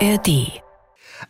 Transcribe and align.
ARD 0.00 0.65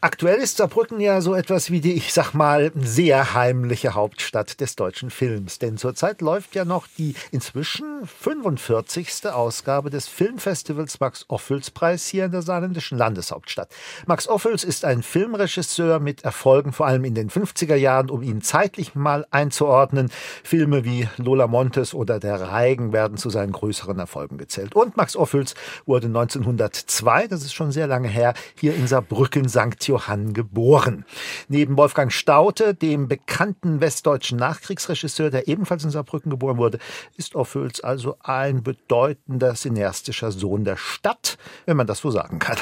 Aktuell 0.07 0.39
ist 0.39 0.59
Saarbrücken 0.59 1.01
ja 1.01 1.21
so 1.21 1.35
etwas 1.35 1.73
wie 1.73 1.81
die, 1.81 1.95
ich 1.95 2.13
sag 2.13 2.33
mal, 2.33 2.71
sehr 2.77 3.35
heimliche 3.35 3.95
Hauptstadt 3.95 4.61
des 4.61 4.77
deutschen 4.77 5.11
Films. 5.11 5.59
Denn 5.59 5.79
zurzeit 5.79 6.21
läuft 6.21 6.55
ja 6.55 6.65
noch 6.65 6.87
die 6.97 7.17
inzwischen 7.33 8.07
45. 8.07 9.27
Ausgabe 9.27 9.91
des 9.91 10.07
Filmfestivals 10.07 11.01
Max 11.01 11.25
Ophüls 11.27 11.73
Preis 11.73 12.07
hier 12.07 12.27
in 12.27 12.31
der 12.31 12.43
saarländischen 12.43 12.97
Landeshauptstadt. 12.97 13.69
Max 14.07 14.29
Ophüls 14.29 14.63
ist 14.63 14.85
ein 14.85 15.03
Filmregisseur 15.03 15.99
mit 15.99 16.23
Erfolgen 16.23 16.73
vor 16.73 16.87
allem 16.87 17.05
in 17.05 17.17
den 17.17 17.29
50er 17.29 17.75
Jahren, 17.75 18.09
um 18.09 18.23
ihn 18.23 18.43
zeitlich 18.43 18.95
mal 18.95 19.27
einzuordnen. 19.33 20.13
Filme 20.45 20.85
wie 20.85 21.09
Lola 21.17 21.49
Montes 21.49 21.95
oder 21.95 22.21
Der 22.21 22.41
Reigen 22.41 22.93
werden 22.93 23.17
zu 23.17 23.29
seinen 23.29 23.51
größeren 23.51 23.99
Erfolgen 23.99 24.39
gezählt. 24.39 24.77
Und 24.77 24.97
Max 24.97 25.17
Ophüls 25.17 25.57
wurde 25.85 26.07
1902, 26.07 27.27
das 27.27 27.43
ist 27.43 27.55
schon 27.55 27.73
sehr 27.73 27.89
lange 27.89 28.07
her, 28.07 28.35
hier 28.55 28.77
in 28.77 28.87
Saarbrücken 28.87 29.49
St. 29.49 29.81
Johann 29.97 30.35
geboren. 30.35 31.07
Neben 31.49 31.79
Wolfgang 31.79 32.13
Staute, 32.13 32.75
dem 32.75 33.09
bekannten 33.09 33.81
westdeutschen 33.81 34.39
Nachkriegsregisseur, 34.39 35.31
der 35.31 35.49
ebenfalls 35.49 35.85
in 35.85 35.91
Saarbrücken 35.91 36.29
geboren 36.29 36.59
wurde, 36.59 36.79
ist 37.17 37.35
Ophüls 37.35 37.81
also 37.81 38.19
ein 38.23 38.63
bedeutender 38.63 39.55
cineastischer 39.55 40.33
Sohn 40.33 40.65
der 40.65 40.77
Stadt, 40.77 41.39
wenn 41.65 41.79
man 41.79 41.87
das 41.87 42.01
so 42.01 42.11
sagen 42.11 42.39
kann. 42.39 42.59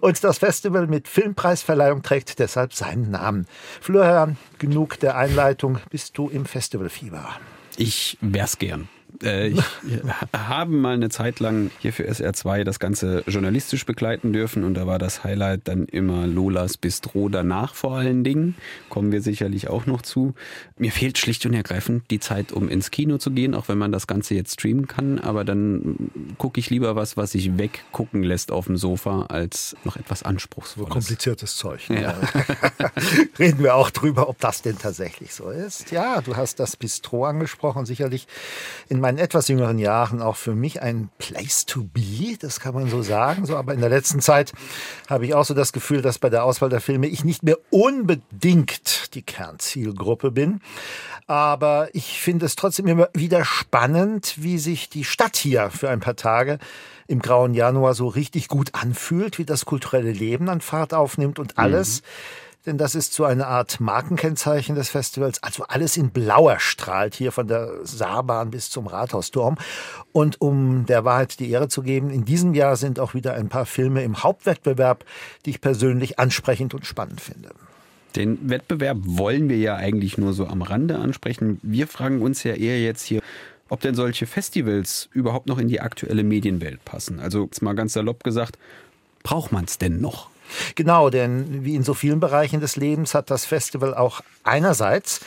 Und 0.00 0.22
das 0.22 0.38
Festival 0.38 0.86
mit 0.86 1.08
Filmpreisverleihung 1.08 2.02
trägt 2.02 2.38
deshalb 2.38 2.74
seinen 2.74 3.10
Namen. 3.10 3.46
Florian, 3.80 4.36
genug 4.58 5.00
der 5.00 5.16
Einleitung. 5.16 5.78
Bist 5.90 6.16
du 6.16 6.28
im 6.28 6.46
Festivalfieber? 6.46 7.24
Ich 7.76 8.18
wär's 8.20 8.58
gern. 8.58 8.88
Äh, 9.22 9.48
ich 9.48 9.62
habe 10.36 10.72
mal 10.72 10.94
eine 10.94 11.08
Zeit 11.08 11.40
lang 11.40 11.70
hier 11.78 11.92
für 11.92 12.04
SR2 12.04 12.64
das 12.64 12.78
Ganze 12.78 13.24
journalistisch 13.26 13.86
begleiten 13.86 14.32
dürfen 14.32 14.64
und 14.64 14.74
da 14.74 14.86
war 14.86 14.98
das 14.98 15.24
Highlight 15.24 15.62
dann 15.64 15.86
immer 15.86 16.26
Lolas 16.26 16.76
Bistro 16.76 17.28
danach 17.28 17.74
vor 17.74 17.96
allen 17.96 18.24
Dingen. 18.24 18.56
Kommen 18.88 19.12
wir 19.12 19.22
sicherlich 19.22 19.68
auch 19.68 19.86
noch 19.86 20.02
zu. 20.02 20.34
Mir 20.76 20.92
fehlt 20.92 21.18
schlicht 21.18 21.46
und 21.46 21.54
ergreifend 21.54 22.10
die 22.10 22.20
Zeit, 22.20 22.52
um 22.52 22.68
ins 22.68 22.90
Kino 22.90 23.18
zu 23.18 23.30
gehen, 23.30 23.54
auch 23.54 23.68
wenn 23.68 23.78
man 23.78 23.92
das 23.92 24.06
Ganze 24.06 24.34
jetzt 24.34 24.60
streamen 24.60 24.86
kann. 24.86 25.18
Aber 25.18 25.44
dann 25.44 26.10
gucke 26.36 26.60
ich 26.60 26.68
lieber 26.68 26.96
was, 26.96 27.16
was 27.16 27.32
sich 27.32 27.56
weggucken 27.56 28.22
lässt 28.22 28.52
auf 28.52 28.66
dem 28.66 28.76
Sofa, 28.76 29.22
als 29.28 29.74
noch 29.84 29.96
etwas 29.96 30.22
anspruchsvolles. 30.22 30.90
Kompliziertes 30.90 31.56
Zeug. 31.56 31.88
Ne? 31.88 32.02
Ja. 32.02 32.18
Reden 33.38 33.62
wir 33.62 33.74
auch 33.74 33.90
drüber, 33.90 34.28
ob 34.28 34.38
das 34.38 34.62
denn 34.62 34.78
tatsächlich 34.78 35.34
so 35.34 35.50
ist. 35.50 35.90
Ja, 35.90 36.20
du 36.20 36.36
hast 36.36 36.60
das 36.60 36.76
Bistro 36.76 37.24
angesprochen, 37.24 37.86
sicherlich 37.86 38.26
in 38.88 38.98
in 38.98 39.00
meinen 39.08 39.16
etwas 39.16 39.48
jüngeren 39.48 39.78
Jahren 39.78 40.20
auch 40.20 40.36
für 40.36 40.54
mich 40.54 40.82
ein 40.82 41.08
Place 41.16 41.64
to 41.64 41.82
be, 41.82 42.36
das 42.38 42.60
kann 42.60 42.74
man 42.74 42.90
so 42.90 43.00
sagen. 43.00 43.46
So, 43.46 43.56
aber 43.56 43.72
in 43.72 43.80
der 43.80 43.88
letzten 43.88 44.20
Zeit 44.20 44.52
habe 45.08 45.24
ich 45.24 45.34
auch 45.34 45.46
so 45.46 45.54
das 45.54 45.72
Gefühl, 45.72 46.02
dass 46.02 46.18
bei 46.18 46.28
der 46.28 46.44
Auswahl 46.44 46.68
der 46.68 46.82
Filme 46.82 47.06
ich 47.06 47.24
nicht 47.24 47.42
mehr 47.42 47.56
unbedingt 47.70 49.14
die 49.14 49.22
Kernzielgruppe 49.22 50.30
bin. 50.30 50.60
Aber 51.26 51.88
ich 51.94 52.20
finde 52.20 52.44
es 52.44 52.54
trotzdem 52.54 52.86
immer 52.86 53.08
wieder 53.14 53.46
spannend, 53.46 54.34
wie 54.36 54.58
sich 54.58 54.90
die 54.90 55.04
Stadt 55.04 55.36
hier 55.36 55.70
für 55.70 55.88
ein 55.88 56.00
paar 56.00 56.16
Tage 56.16 56.58
im 57.06 57.20
grauen 57.20 57.54
Januar 57.54 57.94
so 57.94 58.08
richtig 58.08 58.48
gut 58.48 58.74
anfühlt, 58.74 59.38
wie 59.38 59.46
das 59.46 59.64
kulturelle 59.64 60.12
Leben 60.12 60.50
an 60.50 60.60
Fahrt 60.60 60.92
aufnimmt 60.92 61.38
und 61.38 61.56
alles. 61.56 62.02
Mhm 62.02 62.47
denn 62.66 62.78
das 62.78 62.94
ist 62.94 63.14
so 63.14 63.24
eine 63.24 63.46
Art 63.46 63.80
Markenkennzeichen 63.80 64.74
des 64.74 64.90
Festivals. 64.90 65.42
Also 65.42 65.64
alles 65.64 65.96
in 65.96 66.10
Blau 66.10 66.48
erstrahlt 66.48 67.14
hier 67.14 67.32
von 67.32 67.48
der 67.48 67.70
Saarbahn 67.84 68.50
bis 68.50 68.70
zum 68.70 68.86
Rathausturm. 68.86 69.56
Und 70.12 70.40
um 70.40 70.84
der 70.86 71.04
Wahrheit 71.04 71.38
die 71.40 71.50
Ehre 71.50 71.68
zu 71.68 71.82
geben, 71.82 72.10
in 72.10 72.24
diesem 72.24 72.54
Jahr 72.54 72.76
sind 72.76 73.00
auch 73.00 73.14
wieder 73.14 73.34
ein 73.34 73.48
paar 73.48 73.66
Filme 73.66 74.02
im 74.02 74.22
Hauptwettbewerb, 74.22 75.04
die 75.46 75.50
ich 75.50 75.60
persönlich 75.60 76.18
ansprechend 76.18 76.74
und 76.74 76.86
spannend 76.86 77.20
finde. 77.20 77.50
Den 78.16 78.50
Wettbewerb 78.50 78.98
wollen 79.02 79.48
wir 79.48 79.58
ja 79.58 79.76
eigentlich 79.76 80.18
nur 80.18 80.32
so 80.32 80.46
am 80.46 80.62
Rande 80.62 80.98
ansprechen. 80.98 81.60
Wir 81.62 81.86
fragen 81.86 82.20
uns 82.22 82.42
ja 82.42 82.54
eher 82.54 82.80
jetzt 82.80 83.04
hier, 83.04 83.22
ob 83.68 83.80
denn 83.80 83.94
solche 83.94 84.26
Festivals 84.26 85.08
überhaupt 85.12 85.46
noch 85.46 85.58
in 85.58 85.68
die 85.68 85.80
aktuelle 85.80 86.24
Medienwelt 86.24 86.84
passen. 86.84 87.20
Also 87.20 87.44
jetzt 87.44 87.62
mal 87.62 87.74
ganz 87.74 87.92
salopp 87.92 88.24
gesagt, 88.24 88.58
braucht 89.22 89.52
man 89.52 89.64
es 89.64 89.78
denn 89.78 90.00
noch? 90.00 90.30
Genau, 90.74 91.10
denn 91.10 91.64
wie 91.64 91.74
in 91.74 91.84
so 91.84 91.94
vielen 91.94 92.20
Bereichen 92.20 92.60
des 92.60 92.76
Lebens 92.76 93.14
hat 93.14 93.30
das 93.30 93.44
Festival 93.44 93.94
auch 93.94 94.20
einerseits 94.44 95.20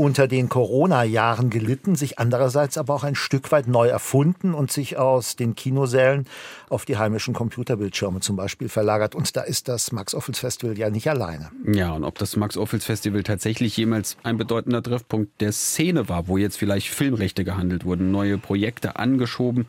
unter 0.00 0.28
den 0.28 0.48
Corona-Jahren 0.48 1.50
gelitten, 1.50 1.94
sich 1.94 2.18
andererseits 2.18 2.78
aber 2.78 2.94
auch 2.94 3.04
ein 3.04 3.14
Stück 3.14 3.52
weit 3.52 3.68
neu 3.68 3.88
erfunden 3.88 4.54
und 4.54 4.72
sich 4.72 4.96
aus 4.96 5.36
den 5.36 5.54
Kinosälen 5.54 6.26
auf 6.70 6.86
die 6.86 6.96
heimischen 6.96 7.34
Computerbildschirme 7.34 8.20
zum 8.20 8.34
Beispiel 8.34 8.70
verlagert. 8.70 9.14
Und 9.14 9.36
da 9.36 9.42
ist 9.42 9.68
das 9.68 9.92
Max-Ophüls-Festival 9.92 10.78
ja 10.78 10.88
nicht 10.88 11.10
alleine. 11.10 11.50
Ja, 11.70 11.92
und 11.92 12.04
ob 12.04 12.16
das 12.18 12.36
Max-Ophüls-Festival 12.36 13.24
tatsächlich 13.24 13.76
jemals 13.76 14.16
ein 14.22 14.38
bedeutender 14.38 14.82
Treffpunkt 14.82 15.38
der 15.42 15.52
Szene 15.52 16.08
war, 16.08 16.28
wo 16.28 16.38
jetzt 16.38 16.56
vielleicht 16.56 16.88
Filmrechte 16.88 17.44
gehandelt 17.44 17.84
wurden, 17.84 18.10
neue 18.10 18.38
Projekte 18.38 18.96
angeschoben 18.96 19.66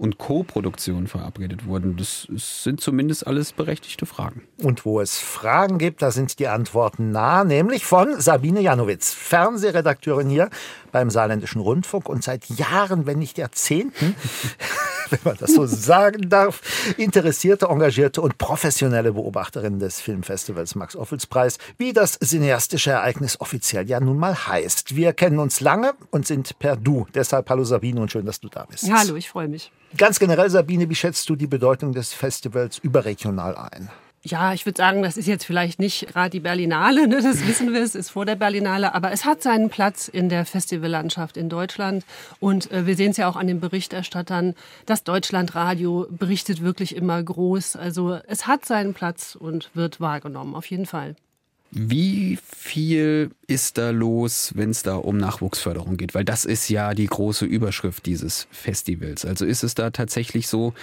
und 0.00 0.16
Co-Produktionen 0.16 1.08
verabredet 1.08 1.66
wurden? 1.66 1.98
Das 1.98 2.26
sind 2.30 2.80
zumindest 2.80 3.26
alles 3.26 3.52
berechtigte 3.52 4.06
Fragen. 4.06 4.42
Und 4.62 4.86
wo 4.86 4.98
es 5.00 5.18
Fragen 5.18 5.76
gibt, 5.76 6.00
da 6.00 6.10
sind 6.10 6.38
die 6.38 6.48
Antworten 6.48 7.10
nah, 7.10 7.44
nämlich 7.44 7.84
von 7.84 8.18
Sabine 8.18 8.62
Janowitz, 8.62 9.12
Fernsehredakteurin 9.12 10.30
hier 10.30 10.48
beim 10.90 11.10
Saarländischen 11.10 11.60
Rundfunk 11.60 12.08
und 12.08 12.24
seit 12.24 12.46
Jahren, 12.46 13.04
wenn 13.04 13.18
nicht 13.18 13.36
Jahrzehnten, 13.36 14.16
wenn 15.10 15.20
man 15.24 15.36
das 15.38 15.54
so 15.54 15.66
sagen 15.66 16.28
darf, 16.28 16.60
interessierte, 16.96 17.66
engagierte 17.66 18.20
und 18.20 18.38
professionelle 18.38 19.12
Beobachterin 19.12 19.78
des 19.78 20.00
Filmfestivals 20.00 20.74
Max 20.74 20.96
Ophüls 20.96 21.26
Preis, 21.26 21.58
wie 21.78 21.92
das 21.92 22.18
cineastische 22.18 22.90
Ereignis 22.90 23.40
offiziell 23.40 23.88
ja 23.88 24.00
nun 24.00 24.18
mal 24.18 24.34
heißt. 24.34 24.96
Wir 24.96 25.12
kennen 25.12 25.38
uns 25.38 25.60
lange 25.60 25.94
und 26.10 26.26
sind 26.26 26.58
per 26.58 26.76
Du. 26.76 27.06
Deshalb 27.14 27.50
hallo 27.50 27.64
Sabine 27.64 28.00
und 28.00 28.10
schön, 28.10 28.26
dass 28.26 28.40
du 28.40 28.48
da 28.48 28.64
bist. 28.64 28.84
Ja, 28.84 28.98
hallo, 28.98 29.16
ich 29.16 29.28
freue 29.28 29.48
mich. 29.48 29.72
Ganz 29.96 30.18
generell, 30.18 30.50
Sabine, 30.50 30.88
wie 30.88 30.94
schätzt 30.94 31.28
du 31.28 31.36
die 31.36 31.48
Bedeutung 31.48 31.92
des 31.92 32.12
Festivals 32.12 32.78
überregional 32.78 33.56
ein? 33.56 33.90
Ja, 34.22 34.52
ich 34.52 34.66
würde 34.66 34.76
sagen, 34.76 35.02
das 35.02 35.16
ist 35.16 35.26
jetzt 35.26 35.44
vielleicht 35.44 35.78
nicht 35.78 36.08
gerade 36.08 36.28
die 36.28 36.40
Berlinale, 36.40 37.08
ne, 37.08 37.22
das 37.22 37.46
wissen 37.46 37.72
wir, 37.72 37.82
es 37.82 37.94
ist 37.94 38.10
vor 38.10 38.26
der 38.26 38.36
Berlinale, 38.36 38.94
aber 38.94 39.12
es 39.12 39.24
hat 39.24 39.42
seinen 39.42 39.70
Platz 39.70 40.08
in 40.08 40.28
der 40.28 40.44
Festivallandschaft 40.44 41.38
in 41.38 41.48
Deutschland. 41.48 42.04
Und 42.38 42.70
äh, 42.70 42.86
wir 42.86 42.96
sehen 42.96 43.12
es 43.12 43.16
ja 43.16 43.30
auch 43.30 43.36
an 43.36 43.46
den 43.46 43.60
Berichterstattern, 43.60 44.54
das 44.84 45.04
Deutschlandradio 45.04 46.06
berichtet 46.10 46.60
wirklich 46.60 46.94
immer 46.96 47.22
groß. 47.22 47.76
Also 47.76 48.18
es 48.26 48.46
hat 48.46 48.66
seinen 48.66 48.92
Platz 48.92 49.36
und 49.36 49.70
wird 49.72 50.00
wahrgenommen, 50.00 50.54
auf 50.54 50.66
jeden 50.66 50.86
Fall. 50.86 51.16
Wie 51.70 52.38
viel 52.44 53.30
ist 53.46 53.78
da 53.78 53.90
los, 53.90 54.52
wenn 54.54 54.70
es 54.70 54.82
da 54.82 54.96
um 54.96 55.16
Nachwuchsförderung 55.16 55.96
geht? 55.96 56.14
Weil 56.14 56.24
das 56.24 56.44
ist 56.44 56.68
ja 56.68 56.92
die 56.92 57.06
große 57.06 57.46
Überschrift 57.46 58.04
dieses 58.04 58.48
Festivals. 58.50 59.24
Also 59.24 59.46
ist 59.46 59.62
es 59.62 59.74
da 59.74 59.90
tatsächlich 59.90 60.48
so, 60.48 60.74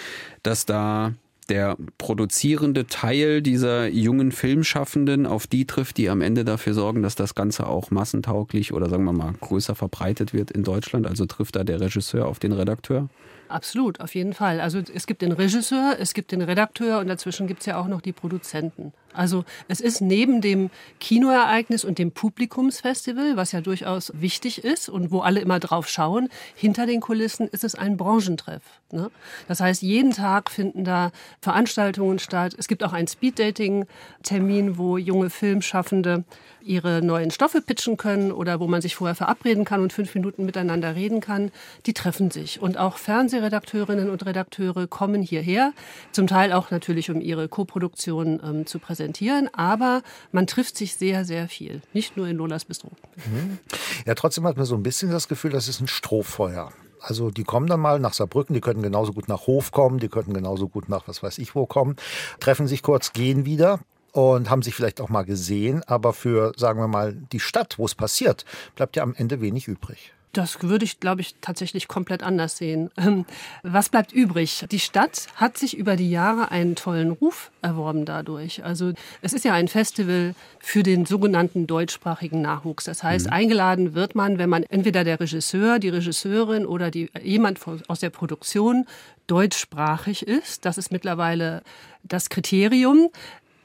dass 0.43 0.65
da 0.65 1.13
der 1.49 1.77
produzierende 1.97 2.87
Teil 2.87 3.41
dieser 3.41 3.87
jungen 3.87 4.31
Filmschaffenden 4.31 5.25
auf 5.25 5.47
die 5.47 5.65
trifft, 5.65 5.97
die 5.97 6.09
am 6.09 6.21
Ende 6.21 6.45
dafür 6.45 6.73
sorgen, 6.73 7.01
dass 7.01 7.15
das 7.15 7.35
Ganze 7.35 7.67
auch 7.67 7.91
massentauglich 7.91 8.73
oder 8.73 8.89
sagen 8.89 9.05
wir 9.05 9.13
mal 9.13 9.33
größer 9.39 9.75
verbreitet 9.75 10.33
wird 10.33 10.51
in 10.51 10.63
Deutschland. 10.63 11.07
Also 11.07 11.25
trifft 11.25 11.55
da 11.55 11.63
der 11.63 11.79
Regisseur 11.79 12.27
auf 12.27 12.39
den 12.39 12.51
Redakteur? 12.51 13.09
Absolut, 13.49 14.01
auf 14.01 14.13
jeden 14.15 14.33
Fall. 14.33 14.59
Also 14.59 14.81
es 14.93 15.07
gibt 15.07 15.21
den 15.21 15.31
Regisseur, 15.31 15.95
es 15.99 16.13
gibt 16.13 16.31
den 16.31 16.41
Redakteur 16.41 16.99
und 16.99 17.07
dazwischen 17.07 17.47
gibt 17.47 17.61
es 17.61 17.65
ja 17.65 17.79
auch 17.79 17.87
noch 17.87 18.01
die 18.01 18.11
Produzenten. 18.11 18.93
Also 19.17 19.45
es 19.67 19.81
ist 19.81 20.01
neben 20.01 20.41
dem 20.41 20.69
Kinoereignis 20.99 21.83
und 21.83 21.97
dem 21.97 22.11
Publikumsfestival, 22.11 23.35
was 23.35 23.51
ja 23.51 23.61
durchaus 23.61 24.11
wichtig 24.15 24.63
ist 24.63 24.89
und 24.89 25.11
wo 25.11 25.19
alle 25.21 25.39
immer 25.39 25.59
drauf 25.59 25.89
schauen, 25.89 26.29
hinter 26.55 26.85
den 26.85 27.01
Kulissen 27.01 27.47
ist 27.47 27.63
es 27.63 27.75
ein 27.75 27.97
Branchentreff. 27.97 28.61
Ne? 28.91 29.09
Das 29.47 29.59
heißt, 29.59 29.81
jeden 29.81 30.11
Tag 30.11 30.51
finden 30.51 30.83
da 30.83 31.11
Veranstaltungen 31.41 32.19
statt. 32.19 32.55
Es 32.57 32.67
gibt 32.67 32.83
auch 32.83 32.93
einen 32.93 33.07
Speeddating-Termin, 33.07 34.77
wo 34.77 34.97
junge 34.97 35.29
Filmschaffende 35.29 36.23
ihre 36.67 37.01
neuen 37.01 37.31
Stoffe 37.31 37.61
pitchen 37.61 37.97
können 37.97 38.31
oder 38.31 38.59
wo 38.59 38.67
man 38.67 38.81
sich 38.81 38.95
vorher 38.95 39.15
verabreden 39.15 39.65
kann 39.65 39.81
und 39.81 39.93
fünf 39.93 40.13
Minuten 40.15 40.45
miteinander 40.45 40.95
reden 40.95 41.19
kann. 41.19 41.51
Die 41.85 41.93
treffen 41.93 42.31
sich. 42.31 42.61
Und 42.61 42.77
auch 42.77 42.97
Fernsehredakteurinnen 42.97 44.09
und 44.09 44.25
Redakteure 44.25 44.87
kommen 44.87 45.21
hierher, 45.21 45.73
zum 46.11 46.27
Teil 46.27 46.53
auch 46.53 46.71
natürlich, 46.71 47.09
um 47.09 47.21
ihre 47.21 47.47
Koproduktion 47.47 48.39
ähm, 48.43 48.65
zu 48.65 48.79
präsentieren 48.79 49.49
aber 49.53 50.01
man 50.31 50.47
trifft 50.47 50.77
sich 50.77 50.95
sehr, 50.95 51.25
sehr 51.25 51.47
viel. 51.47 51.81
Nicht 51.93 52.17
nur 52.17 52.27
in 52.27 52.37
Lolas 52.37 52.65
Bistro. 52.65 52.91
Mhm. 53.15 53.57
Ja, 54.05 54.15
trotzdem 54.15 54.45
hat 54.45 54.57
man 54.57 54.65
so 54.65 54.75
ein 54.75 54.83
bisschen 54.83 55.11
das 55.11 55.27
Gefühl, 55.27 55.51
das 55.51 55.67
ist 55.67 55.81
ein 55.81 55.87
Strohfeuer. 55.87 56.71
Also 56.99 57.31
die 57.31 57.43
kommen 57.43 57.67
dann 57.67 57.79
mal 57.79 57.99
nach 57.99 58.13
Saarbrücken, 58.13 58.53
die 58.53 58.61
könnten 58.61 58.81
genauso 58.81 59.13
gut 59.13 59.27
nach 59.27 59.47
Hof 59.47 59.71
kommen, 59.71 59.99
die 59.99 60.09
könnten 60.09 60.33
genauso 60.33 60.67
gut 60.67 60.89
nach 60.89 61.07
was 61.07 61.21
weiß 61.21 61.37
ich 61.37 61.53
wo 61.55 61.65
kommen, 61.65 61.95
treffen 62.39 62.67
sich 62.67 62.81
kurz, 62.81 63.13
gehen 63.13 63.45
wieder 63.45 63.79
und 64.17 64.49
haben 64.49 64.63
sich 64.63 64.73
vielleicht 64.73 64.99
auch 64.99 65.09
mal 65.09 65.25
gesehen, 65.25 65.83
aber 65.85 66.11
für, 66.11 66.51
sagen 66.57 66.79
wir 66.79 66.87
mal, 66.87 67.13
die 67.31 67.39
Stadt, 67.39 67.77
wo 67.77 67.85
es 67.85 67.93
passiert, 67.93 68.45
bleibt 68.75 68.95
ja 68.95 69.03
am 69.03 69.13
Ende 69.13 69.41
wenig 69.41 69.67
übrig. 69.67 70.11
Das 70.33 70.63
würde 70.63 70.85
ich, 70.85 70.99
glaube 70.99 71.21
ich, 71.21 71.35
tatsächlich 71.39 71.87
komplett 71.87 72.23
anders 72.23 72.57
sehen. 72.57 72.89
Ähm, 72.97 73.25
was 73.61 73.89
bleibt 73.89 74.11
übrig? 74.11 74.65
Die 74.71 74.79
Stadt 74.79 75.27
hat 75.35 75.59
sich 75.59 75.77
über 75.77 75.95
die 75.95 76.09
Jahre 76.09 76.49
einen 76.49 76.75
tollen 76.75 77.11
Ruf 77.11 77.51
erworben 77.61 78.05
dadurch. 78.05 78.63
Also 78.63 78.93
es 79.21 79.33
ist 79.33 79.45
ja 79.45 79.53
ein 79.53 79.67
Festival 79.67 80.33
für 80.59 80.81
den 80.81 81.05
sogenannten 81.05 81.67
deutschsprachigen 81.67 82.41
Nachwuchs. 82.41 82.85
Das 82.85 83.03
heißt, 83.03 83.27
mhm. 83.27 83.33
eingeladen 83.33 83.93
wird 83.93 84.15
man, 84.15 84.39
wenn 84.39 84.49
man 84.49 84.63
entweder 84.63 85.03
der 85.03 85.19
Regisseur, 85.19 85.77
die 85.77 85.89
Regisseurin 85.89 86.65
oder 86.65 86.89
die, 86.89 87.11
jemand 87.21 87.59
aus 87.87 87.99
der 87.99 88.09
Produktion 88.09 88.87
deutschsprachig 89.27 90.27
ist. 90.27 90.65
Das 90.65 90.79
ist 90.79 90.91
mittlerweile 90.91 91.61
das 92.03 92.29
Kriterium. 92.29 93.09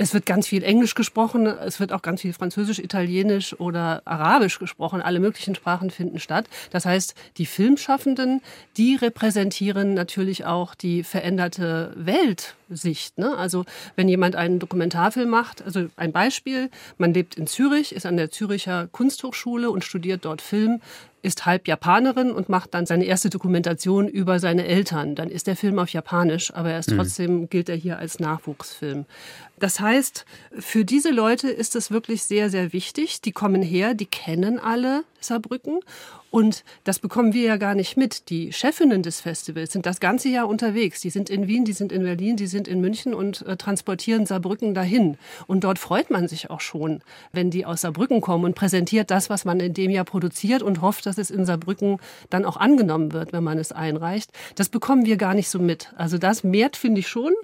Es 0.03 0.15
wird 0.15 0.27
ganz 0.27 0.49
viel 0.49 0.65
Englisch 0.65 0.97
gesprochen, 0.97 1.47
es 1.47 1.79
wird 1.79 1.93
auch 1.93 2.03
ganz 2.03 2.23
viel 2.23 2.33
Französisch, 2.33 2.81
Italienisch 2.81 3.55
oder 3.61 4.03
Arabisch 4.05 4.59
gesprochen. 4.59 5.01
Alle 5.01 5.21
möglichen 5.21 5.55
Sprachen 5.55 5.93
finden 5.93 6.19
statt. 6.19 6.47
Das 6.73 6.87
heißt, 6.87 7.15
die 7.37 7.47
Filmschaffenden, 7.47 8.43
die 8.77 8.97
repräsentieren 8.97 9.95
natürlich 9.95 10.45
auch 10.45 10.75
die 10.75 11.05
veränderte 11.05 11.93
Weltsicht. 11.95 13.17
Ne? 13.17 13.37
Also 13.37 13.65
wenn 13.95 14.09
jemand 14.09 14.35
einen 14.35 14.59
Dokumentarfilm 14.59 15.31
macht, 15.31 15.63
also 15.63 15.87
ein 15.95 16.11
Beispiel, 16.11 16.69
man 16.99 17.15
lebt 17.15 17.37
in 17.37 17.47
Zürich, 17.47 17.95
ist 17.95 18.05
an 18.05 18.17
der 18.17 18.33
Züricher 18.33 18.89
Kunsthochschule 18.91 19.71
und 19.71 19.85
studiert 19.85 20.25
dort 20.25 20.43
Film, 20.43 20.81
ist 21.23 21.47
halb 21.47 21.69
Japanerin 21.69 22.33
und 22.33 22.49
macht 22.49 22.75
dann 22.75 22.85
seine 22.85 23.05
erste 23.05 23.31
Dokumentation 23.31 24.09
über 24.09 24.41
seine 24.41 24.67
Eltern. 24.67 25.15
Dann 25.15 25.31
ist 25.31 25.47
der 25.47 25.57
Film 25.57 25.79
auf 25.79 25.91
Japanisch, 25.91 26.53
aber 26.53 26.73
er 26.73 26.81
ist 26.81 26.91
mhm. 26.91 26.97
trotzdem 26.97 27.49
gilt 27.49 27.69
er 27.69 27.77
hier 27.77 27.99
als 27.99 28.19
Nachwuchsfilm. 28.19 29.07
Das 29.59 29.79
heißt, 29.79 30.25
für 30.59 30.85
diese 30.85 31.11
Leute 31.11 31.49
ist 31.49 31.77
es 31.77 31.93
wirklich 31.93 32.25
sehr, 32.25 32.51
sehr 32.51 32.73
wichtig. 32.73 33.21
Die 33.21 33.33
kommen 33.33 33.63
her, 33.63 33.95
die 33.95 34.07
kennen 34.07 34.59
alle 34.59 35.05
Saarbrücken 35.25 35.81
und 36.33 36.65
das 36.85 36.99
bekommen 36.99 37.35
wir 37.35 37.43
ja 37.43 37.57
gar 37.59 37.75
nicht 37.75 37.99
mit. 37.99 38.31
Die 38.31 38.53
Chefinnen 38.53 39.03
des 39.03 39.21
Festivals 39.21 39.73
sind 39.73 39.85
das 39.85 40.01
ganze 40.01 40.31
Jahr 40.31 40.49
unterwegs. 40.49 41.03
Die 41.03 41.11
sind 41.11 41.29
in 41.29 41.47
Wien, 41.47 41.67
die 41.67 41.75
sind 41.75 41.93
in 41.93 42.03
Berlin, 42.03 42.37
die 42.37 42.47
sind 42.47 42.67
in 42.67 42.81
München 42.81 43.13
und 43.13 43.43
äh, 43.43 43.59
transportieren 43.59 44.25
Saarbrücken 44.25 44.73
dahin. 44.73 45.19
Und 45.47 45.65
dort 45.65 45.79
freut 45.79 46.11
man 46.11 46.29
sich 46.29 46.49
auch 46.49 46.63
schon, 46.63 47.03
wenn 47.33 47.51
die 47.51 47.67
aus 47.67 47.83
Saarbrücken 47.83 48.23
kommen 48.23 48.47
und 48.47 48.55
präsentiert 48.55 49.11
das, 49.11 49.29
was 49.29 49.45
man 49.45 49.61
in 49.61 49.75
dem 49.75 49.91
Jahr 49.91 50.07
produziert 50.07 50.63
und 50.63 50.81
hofft, 50.81 51.05
dass 51.05 51.19
es 51.19 51.31
in 51.31 51.45
Saarbrücken 51.45 51.99
dann 52.31 52.47
auch 52.47 52.57
angenommen 52.57 53.13
wird, 53.13 53.35
wenn 53.35 53.45
man 53.45 53.59
es 53.59 53.71
einreicht. 53.71 54.31
Das 54.55 54.71
bekommen 54.71 55.05
wir 55.05 55.19
gar 55.19 55.35
nicht 55.35 55.51
so 55.51 55.59
mit. 55.59 55.93
Also 55.97 56.17
das 56.17 56.45
mehrt, 56.45 56.79
finde 56.79 57.01
ich 57.01 57.09
schon, 57.09 57.35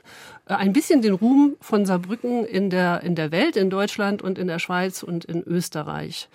äh, 0.46 0.54
ein 0.54 0.72
bisschen 0.72 1.02
den 1.02 1.12
Ruhm 1.12 1.56
von 1.60 1.84
Saarbrücken 1.84 2.46
in 2.46 2.70
der, 2.70 3.02
in 3.02 3.14
der 3.14 3.32
Welt, 3.32 3.56
in 3.56 3.68
Deutschland 3.68 4.22
und 4.22 4.38
in 4.38 4.46
der 4.46 4.58
Schweiz 4.58 5.02
und 5.02 5.26
in 5.26 5.42
Österreich. 5.42 6.28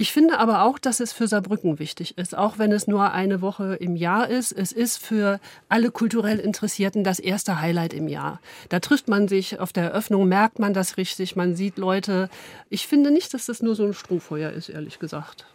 Ich 0.00 0.12
finde 0.12 0.38
aber 0.38 0.62
auch, 0.62 0.78
dass 0.78 1.00
es 1.00 1.12
für 1.12 1.26
Saarbrücken 1.26 1.80
wichtig 1.80 2.16
ist, 2.16 2.38
auch 2.38 2.56
wenn 2.56 2.70
es 2.70 2.86
nur 2.86 3.10
eine 3.10 3.42
Woche 3.42 3.74
im 3.80 3.96
Jahr 3.96 4.28
ist. 4.28 4.52
Es 4.52 4.70
ist 4.70 5.04
für 5.04 5.40
alle 5.68 5.90
kulturell 5.90 6.38
Interessierten 6.38 7.02
das 7.02 7.18
erste 7.18 7.60
Highlight 7.60 7.92
im 7.94 8.06
Jahr. 8.06 8.40
Da 8.68 8.78
trifft 8.78 9.08
man 9.08 9.26
sich 9.26 9.58
auf 9.58 9.72
der 9.72 9.82
Eröffnung, 9.82 10.28
merkt 10.28 10.60
man 10.60 10.72
das 10.72 10.98
richtig, 10.98 11.34
man 11.34 11.56
sieht 11.56 11.78
Leute. 11.78 12.30
Ich 12.70 12.86
finde 12.86 13.10
nicht, 13.10 13.34
dass 13.34 13.46
das 13.46 13.60
nur 13.60 13.74
so 13.74 13.86
ein 13.86 13.92
Strohfeuer 13.92 14.52
ist, 14.52 14.68
ehrlich 14.68 15.00
gesagt. 15.00 15.46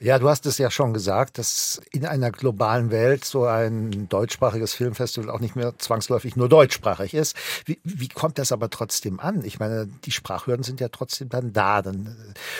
Ja, 0.00 0.18
du 0.18 0.28
hast 0.28 0.46
es 0.46 0.58
ja 0.58 0.70
schon 0.70 0.92
gesagt, 0.92 1.38
dass 1.38 1.80
in 1.92 2.04
einer 2.04 2.32
globalen 2.32 2.90
Welt 2.90 3.24
so 3.24 3.44
ein 3.44 4.08
deutschsprachiges 4.08 4.74
Filmfestival 4.74 5.30
auch 5.30 5.38
nicht 5.38 5.54
mehr 5.54 5.74
zwangsläufig 5.78 6.34
nur 6.34 6.48
deutschsprachig 6.48 7.14
ist. 7.14 7.36
Wie, 7.66 7.78
wie 7.84 8.08
kommt 8.08 8.38
das 8.38 8.50
aber 8.50 8.68
trotzdem 8.68 9.20
an? 9.20 9.44
Ich 9.44 9.60
meine, 9.60 9.88
die 10.04 10.10
Sprachhürden 10.10 10.64
sind 10.64 10.80
ja 10.80 10.88
trotzdem 10.88 11.28
dann 11.28 11.52
da. 11.52 11.82
Dann, 11.82 12.16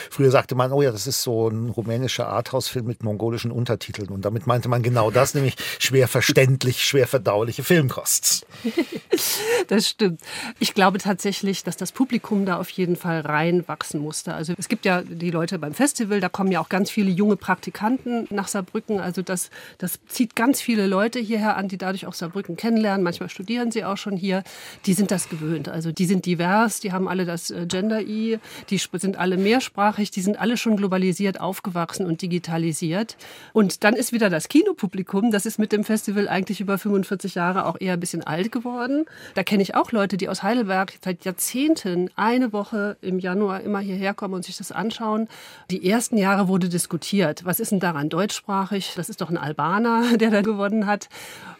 früher 0.09 0.31
sagte 0.31 0.55
man, 0.55 0.71
oh 0.71 0.81
ja, 0.81 0.91
das 0.91 1.05
ist 1.05 1.21
so 1.21 1.49
ein 1.49 1.69
rumänischer 1.69 2.27
Arthouse-Film 2.27 2.85
mit 2.85 3.03
mongolischen 3.03 3.51
Untertiteln. 3.51 4.09
Und 4.09 4.23
damit 4.23 4.47
meinte 4.47 4.69
man 4.69 4.81
genau 4.81 5.11
das, 5.11 5.33
nämlich 5.33 5.55
schwer 5.79 6.07
verständlich, 6.07 6.83
schwer 6.83 7.07
verdauliche 7.07 7.63
Filmkosts. 7.63 8.45
das 9.67 9.89
stimmt. 9.89 10.21
Ich 10.59 10.73
glaube 10.73 10.99
tatsächlich, 10.99 11.63
dass 11.63 11.75
das 11.75 11.91
Publikum 11.91 12.45
da 12.45 12.57
auf 12.57 12.69
jeden 12.69 12.95
Fall 12.95 13.19
reinwachsen 13.19 13.99
musste. 13.99 14.33
Also 14.33 14.53
es 14.57 14.69
gibt 14.69 14.85
ja 14.85 15.01
die 15.01 15.31
Leute 15.31 15.59
beim 15.59 15.73
Festival, 15.73 16.21
da 16.21 16.29
kommen 16.29 16.51
ja 16.51 16.61
auch 16.61 16.69
ganz 16.69 16.92
viele 16.93 17.11
junge 17.11 17.35
Praktikanten 17.35 18.27
nach 18.29 18.47
Saarbrücken. 18.47 18.99
Also 18.99 19.21
das, 19.21 19.49
das 19.77 19.99
zieht 20.07 20.35
ganz 20.35 20.61
viele 20.61 20.87
Leute 20.87 21.19
hierher 21.19 21.57
an, 21.57 21.67
die 21.67 21.77
dadurch 21.77 22.05
auch 22.05 22.13
Saarbrücken 22.13 22.55
kennenlernen. 22.55 23.03
Manchmal 23.03 23.29
studieren 23.29 23.71
sie 23.71 23.83
auch 23.83 23.97
schon 23.97 24.15
hier. 24.15 24.43
Die 24.85 24.93
sind 24.93 25.11
das 25.11 25.29
gewöhnt. 25.29 25.67
Also 25.67 25.91
die 25.91 26.05
sind 26.05 26.25
divers, 26.25 26.79
die 26.79 26.91
haben 26.91 27.07
alle 27.07 27.25
das 27.25 27.49
äh, 27.49 27.65
Gender-I, 27.65 28.39
die 28.69 28.77
sind 28.77 29.17
alle 29.17 29.37
mehrsprachig, 29.37 30.11
die 30.11 30.21
sind 30.21 30.39
alle 30.39 30.55
schon 30.57 30.77
globalisiert 30.77 31.39
aufgewachsen 31.39 32.05
und 32.05 32.21
digitalisiert. 32.21 33.17
Und 33.51 33.83
dann 33.83 33.95
ist 33.95 34.13
wieder 34.13 34.29
das 34.29 34.47
Kinopublikum, 34.47 35.31
das 35.31 35.45
ist 35.45 35.57
mit 35.59 35.71
dem 35.71 35.83
Festival 35.83 36.27
eigentlich 36.27 36.61
über 36.61 36.77
45 36.77 37.35
Jahre 37.35 37.65
auch 37.65 37.77
eher 37.79 37.93
ein 37.93 37.99
bisschen 37.99 38.23
alt 38.23 38.51
geworden. 38.51 39.05
Da 39.33 39.43
kenne 39.43 39.63
ich 39.63 39.75
auch 39.75 39.91
Leute, 39.91 40.17
die 40.17 40.29
aus 40.29 40.43
Heidelberg 40.43 40.93
seit 41.03 41.25
Jahrzehnten 41.25 42.09
eine 42.15 42.53
Woche 42.53 42.97
im 43.01 43.19
Januar 43.19 43.61
immer 43.61 43.79
hierher 43.79 44.13
kommen 44.13 44.35
und 44.35 44.45
sich 44.45 44.57
das 44.57 44.71
anschauen. 44.71 45.27
Die 45.71 45.89
ersten 45.89 46.17
Jahre 46.17 46.47
wurde 46.47 46.69
das 46.69 46.82
diskutiert. 46.83 47.45
Was 47.45 47.61
ist 47.61 47.71
denn 47.71 47.79
daran 47.79 48.09
deutschsprachig? 48.09 48.93
Das 48.95 49.07
ist 49.07 49.21
doch 49.21 49.29
ein 49.29 49.37
Albaner, 49.37 50.17
der 50.17 50.31
da 50.31 50.41
gewonnen 50.41 50.85
hat. 50.85 51.07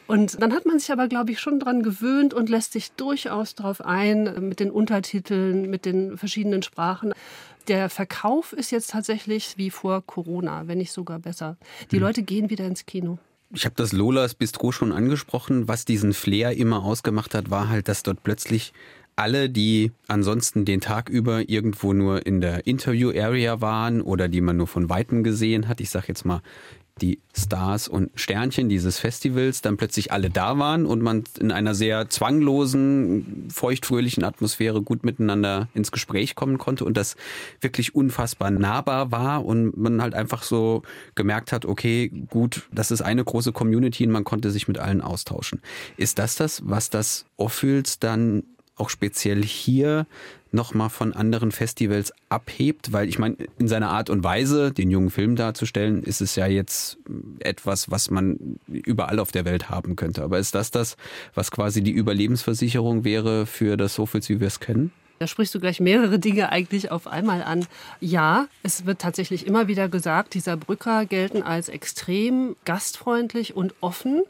Und 0.06 0.42
dann 0.42 0.54
hat 0.54 0.66
man 0.66 0.80
sich 0.80 0.92
aber, 0.92 1.08
glaube 1.08 1.32
ich, 1.32 1.40
schon 1.40 1.60
dran 1.60 1.82
gewöhnt 1.82 2.34
und 2.34 2.50
lässt 2.50 2.74
sich 2.74 2.92
durchaus 2.92 3.56
darauf 3.56 3.80
ein, 3.80 4.48
mit 4.50 4.60
den 4.60 4.70
Untertiteln, 4.70 5.70
mit 5.70 5.86
den 5.86 6.18
verschiedenen 6.18 6.62
Sprachen. 6.62 7.14
Der 7.70 7.90
Verkauf 7.90 8.52
ist 8.52 8.72
jetzt 8.72 8.92
tatsächlich 8.92 9.54
wie 9.56 9.70
vor 9.70 10.06
Corona, 10.06 10.68
wenn 10.68 10.80
nicht 10.80 10.92
sogar 10.92 11.20
besser. 11.20 11.56
Die 11.92 11.96
mhm. 11.96 12.02
Leute 12.02 12.24
gehen 12.24 12.50
wieder 12.50 12.66
ins 12.66 12.86
Kino. 12.86 13.18
Ich 13.56 13.64
habe 13.64 13.76
das 13.78 13.94
Lolas 13.94 14.34
Bistro 14.34 14.74
schon 14.74 14.92
angesprochen. 14.92 15.70
Was 15.70 15.86
diesen 15.86 16.14
Flair 16.14 16.58
immer 16.58 16.84
ausgemacht 16.84 17.34
hat, 17.34 17.50
war 17.50 17.70
halt, 17.70 17.88
dass 17.88 18.04
dort 18.04 18.24
plötzlich 18.24 18.74
alle, 19.16 19.50
die 19.50 19.92
ansonsten 20.08 20.66
den 20.66 20.82
Tag 20.82 21.10
über 21.10 21.50
irgendwo 21.50 21.94
nur 21.94 22.26
in 22.26 22.42
der 22.42 22.68
Interview-Area 22.68 23.62
waren 23.62 24.02
oder 24.02 24.28
die 24.28 24.42
man 24.42 24.58
nur 24.58 24.68
von 24.68 24.90
Weitem 24.90 25.24
gesehen 25.24 25.68
hat, 25.68 25.82
ich 25.82 25.90
sage 25.90 26.06
jetzt 26.10 26.26
mal 26.26 26.42
die 27.02 27.20
Stars 27.36 27.88
und 27.88 28.12
Sternchen 28.14 28.70
dieses 28.70 29.00
Festivals 29.00 29.62
dann 29.62 29.78
plötzlich 29.78 30.12
alle 30.12 30.30
da 30.30 30.60
waren 30.60 30.86
und 30.86 31.02
man 31.02 31.24
in 31.40 31.52
einer 31.52 31.74
sehr 31.74 32.08
zwanglosen, 32.10 33.48
feuchtfröhlichen 33.52 34.24
Atmosphäre 34.24 34.82
gut 34.84 35.04
miteinander 35.04 35.70
ins 35.74 35.92
Gespräch 35.92 36.36
kommen 36.36 36.60
konnte 36.60 36.86
und 36.86 36.96
das 36.96 37.16
wirklich 37.62 37.96
unfassbar 37.96 38.52
nahbar 38.52 39.12
war 39.12 39.44
und 39.44 39.76
man 39.76 40.04
halt 40.04 40.14
einfach 40.14 40.44
so 40.44 40.84
gemerkt 41.16 41.52
hat, 41.52 41.66
okay, 41.66 42.12
gut, 42.30 42.68
das 42.72 42.92
ist 42.92 43.02
eine 43.02 43.24
große 43.24 43.54
Community 43.54 44.06
und 44.06 44.12
man 44.12 44.24
konnte 44.24 44.52
sich 44.52 44.68
mit 44.68 44.78
allen 44.78 45.02
austauschen. 45.02 45.62
Ist 45.98 46.20
das 46.20 46.36
das, 46.36 46.62
was 46.64 46.92
das 46.92 47.26
Offüls 47.38 47.98
dann 47.98 48.44
auch 48.76 48.90
speziell 48.90 49.44
hier 49.44 50.08
nochmal 50.52 50.90
von 50.90 51.14
anderen 51.14 51.52
Festivals 51.52 52.14
abhebt? 52.30 52.92
Weil 52.92 53.10
ich 53.10 53.20
meine, 53.20 53.38
in 53.58 53.68
seiner 53.68 53.90
Art 53.90 54.10
und 54.10 54.24
Weise, 54.24 54.72
den 54.72 54.92
jungen 54.92 55.10
Film 55.10 55.36
darzustellen, 55.36 56.04
ist 56.04 56.22
es 56.22 56.36
ja 56.36 56.48
jetzt 56.48 56.98
etwas, 57.40 57.92
was 57.92 58.10
man 58.10 58.60
überall 58.68 59.20
auf 59.20 59.32
der 59.32 59.46
Welt 59.46 59.70
haben 59.70 59.96
könnte. 59.96 60.24
Aber 60.24 60.40
ist 60.40 60.56
das 60.56 60.72
das, 60.72 60.98
was 61.34 61.52
quasi 61.52 61.82
die 61.82 61.92
Überlebensversicherung 61.92 63.04
wäre 63.04 63.46
für 63.46 63.78
das 63.78 63.96
Sofils, 63.96 64.30
wie 64.30 64.40
wir 64.40 64.48
es 64.48 64.60
kennen? 64.60 64.92
Da 65.24 65.28
sprichst 65.28 65.56
du 65.56 65.62
gleich 65.62 65.80
mehrere 65.80 66.20
Dinge 66.20 66.52
eigentlich 66.52 66.92
auf 66.92 67.08
einmal 67.08 67.44
an. 67.44 67.66
Ja, 68.02 68.48
es 68.62 68.86
wird 68.86 69.00
tatsächlich 69.00 69.48
immer 69.48 69.70
wieder 69.70 69.88
gesagt, 69.88 70.34
die 70.34 70.42
Saarbrücker 70.42 71.06
gelten 71.06 71.42
als 71.42 71.70
extrem 71.70 72.58
gastfreundlich 72.66 73.56
und 73.56 73.74
offen. 73.80 74.24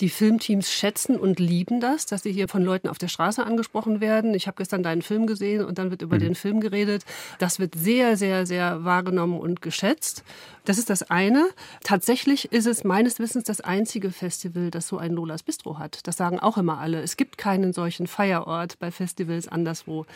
Die 0.00 0.08
Filmteams 0.08 0.72
schätzen 0.72 1.14
und 1.14 1.38
lieben 1.38 1.80
das, 1.80 2.06
dass 2.06 2.24
sie 2.24 2.32
hier 2.32 2.48
von 2.48 2.64
Leuten 2.64 2.88
auf 2.88 2.98
der 2.98 3.06
Straße 3.06 3.46
angesprochen 3.46 4.00
werden. 4.00 4.34
Ich 4.34 4.48
habe 4.48 4.56
gestern 4.56 4.82
deinen 4.82 5.02
Film 5.02 5.28
gesehen 5.28 5.64
und 5.64 5.78
dann 5.78 5.92
wird 5.92 6.02
über 6.02 6.16
mhm. 6.16 6.20
den 6.20 6.34
Film 6.34 6.60
geredet. 6.60 7.04
Das 7.38 7.60
wird 7.60 7.76
sehr, 7.76 8.16
sehr, 8.16 8.44
sehr 8.44 8.82
wahrgenommen 8.82 9.38
und 9.38 9.62
geschätzt. 9.62 10.24
Das 10.64 10.78
ist 10.78 10.90
das 10.90 11.10
eine. 11.10 11.48
Tatsächlich 11.82 12.52
ist 12.52 12.66
es 12.66 12.84
meines 12.84 13.18
Wissens 13.18 13.44
das 13.44 13.60
einzige 13.60 14.10
Festival, 14.10 14.70
das 14.70 14.88
so 14.88 14.98
ein 14.98 15.12
Lolas 15.12 15.42
Bistro 15.42 15.78
hat. 15.78 16.06
Das 16.06 16.16
sagen 16.16 16.38
auch 16.38 16.58
immer 16.58 16.78
alle. 16.78 17.00
Es 17.00 17.16
gibt 17.16 17.38
keinen 17.38 17.72
solchen 17.72 18.06
Feierort 18.06 18.78
bei 18.78 18.90
Festivals 18.90 19.48
anderswo. 19.48 20.06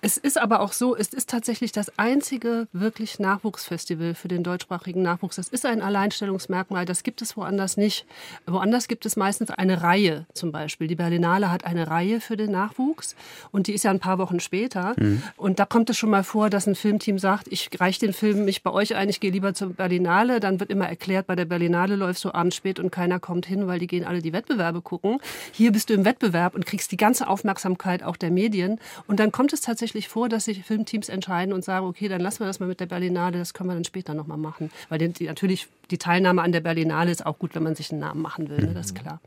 Es 0.00 0.16
ist 0.16 0.38
aber 0.38 0.60
auch 0.60 0.72
so, 0.72 0.96
es 0.96 1.08
ist 1.08 1.30
tatsächlich 1.30 1.72
das 1.72 1.98
einzige 1.98 2.66
wirklich 2.72 3.18
Nachwuchsfestival 3.18 4.14
für 4.14 4.28
den 4.28 4.42
deutschsprachigen 4.42 5.02
Nachwuchs. 5.02 5.36
Das 5.36 5.48
ist 5.48 5.64
ein 5.64 5.80
Alleinstellungsmerkmal. 5.80 6.84
Das 6.84 7.02
gibt 7.02 7.22
es 7.22 7.36
woanders 7.36 7.76
nicht. 7.76 8.04
Woanders 8.46 8.88
gibt 8.88 9.06
es 9.06 9.16
meistens 9.16 9.50
eine 9.50 9.82
Reihe 9.82 10.26
zum 10.34 10.52
Beispiel. 10.52 10.88
Die 10.88 10.96
Berlinale 10.96 11.50
hat 11.50 11.64
eine 11.64 11.88
Reihe 11.88 12.20
für 12.20 12.36
den 12.36 12.50
Nachwuchs 12.50 13.14
und 13.52 13.68
die 13.68 13.72
ist 13.72 13.84
ja 13.84 13.90
ein 13.90 14.00
paar 14.00 14.18
Wochen 14.18 14.40
später. 14.40 14.94
Mhm. 14.98 15.22
Und 15.36 15.58
da 15.58 15.64
kommt 15.64 15.88
es 15.90 15.96
schon 15.96 16.10
mal 16.10 16.24
vor, 16.24 16.50
dass 16.50 16.66
ein 16.66 16.74
Filmteam 16.74 17.18
sagt, 17.18 17.48
ich 17.48 17.70
reiche 17.78 18.00
den 18.00 18.12
Film 18.12 18.44
nicht 18.44 18.62
bei 18.62 18.70
euch 18.70 18.94
ein, 18.94 19.08
ich 19.08 19.20
gehe 19.20 19.30
lieber 19.30 19.54
zur 19.54 19.70
Berlinale 19.70 20.40
dann 20.40 20.60
wird 20.60 20.70
immer 20.70 20.88
erklärt, 20.88 21.26
bei 21.26 21.36
der 21.36 21.44
Berlinale 21.44 21.96
läufst 21.96 22.24
du 22.24 22.34
abends 22.34 22.56
spät 22.56 22.78
und 22.78 22.90
keiner 22.90 23.20
kommt 23.20 23.46
hin, 23.46 23.66
weil 23.66 23.78
die 23.78 23.86
gehen 23.86 24.04
alle 24.04 24.20
die 24.20 24.32
Wettbewerbe 24.32 24.82
gucken. 24.82 25.18
Hier 25.52 25.72
bist 25.72 25.90
du 25.90 25.94
im 25.94 26.04
Wettbewerb 26.04 26.54
und 26.54 26.66
kriegst 26.66 26.92
die 26.92 26.96
ganze 26.96 27.28
Aufmerksamkeit 27.28 28.02
auch 28.02 28.16
der 28.16 28.30
Medien. 28.30 28.78
Und 29.06 29.20
dann 29.20 29.32
kommt 29.32 29.52
es 29.52 29.60
tatsächlich 29.62 30.08
vor, 30.08 30.28
dass 30.28 30.44
sich 30.44 30.64
Filmteams 30.64 31.08
entscheiden 31.08 31.52
und 31.52 31.64
sagen, 31.64 31.86
okay, 31.86 32.08
dann 32.08 32.20
lassen 32.20 32.40
wir 32.40 32.46
das 32.46 32.60
mal 32.60 32.66
mit 32.66 32.80
der 32.80 32.86
Berlinale, 32.86 33.38
das 33.38 33.54
können 33.54 33.70
wir 33.70 33.74
dann 33.74 33.84
später 33.84 34.14
nochmal 34.14 34.38
machen. 34.38 34.70
Weil 34.88 34.98
die, 34.98 35.26
natürlich 35.26 35.68
die 35.90 35.98
Teilnahme 35.98 36.42
an 36.42 36.52
der 36.52 36.60
Berlinale 36.60 37.10
ist 37.10 37.24
auch 37.24 37.38
gut, 37.38 37.54
wenn 37.54 37.62
man 37.62 37.74
sich 37.74 37.90
einen 37.90 38.00
Namen 38.00 38.22
machen 38.22 38.48
will, 38.48 38.58
ne? 38.58 38.74
das 38.74 38.86
ist 38.86 38.94
klar. 38.94 39.20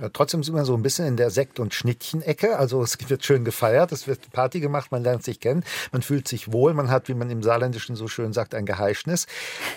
Ja, 0.00 0.08
trotzdem 0.10 0.44
sind 0.44 0.54
wir 0.54 0.64
so 0.64 0.74
ein 0.74 0.82
bisschen 0.82 1.06
in 1.06 1.16
der 1.16 1.30
Sekt- 1.30 1.58
und 1.58 1.74
Schnittchen-Ecke. 1.74 2.56
Also 2.56 2.82
es 2.82 2.96
wird 3.08 3.24
schön 3.24 3.44
gefeiert, 3.44 3.90
es 3.90 4.06
wird 4.06 4.30
Party 4.30 4.60
gemacht, 4.60 4.92
man 4.92 5.02
lernt 5.02 5.24
sich 5.24 5.40
kennen, 5.40 5.64
man 5.90 6.02
fühlt 6.02 6.28
sich 6.28 6.52
wohl, 6.52 6.72
man 6.72 6.88
hat, 6.88 7.08
wie 7.08 7.14
man 7.14 7.30
im 7.30 7.42
Saarländischen 7.42 7.96
so 7.96 8.06
schön 8.06 8.32
sagt, 8.32 8.54
ein 8.54 8.64
Geheischnis. 8.64 9.26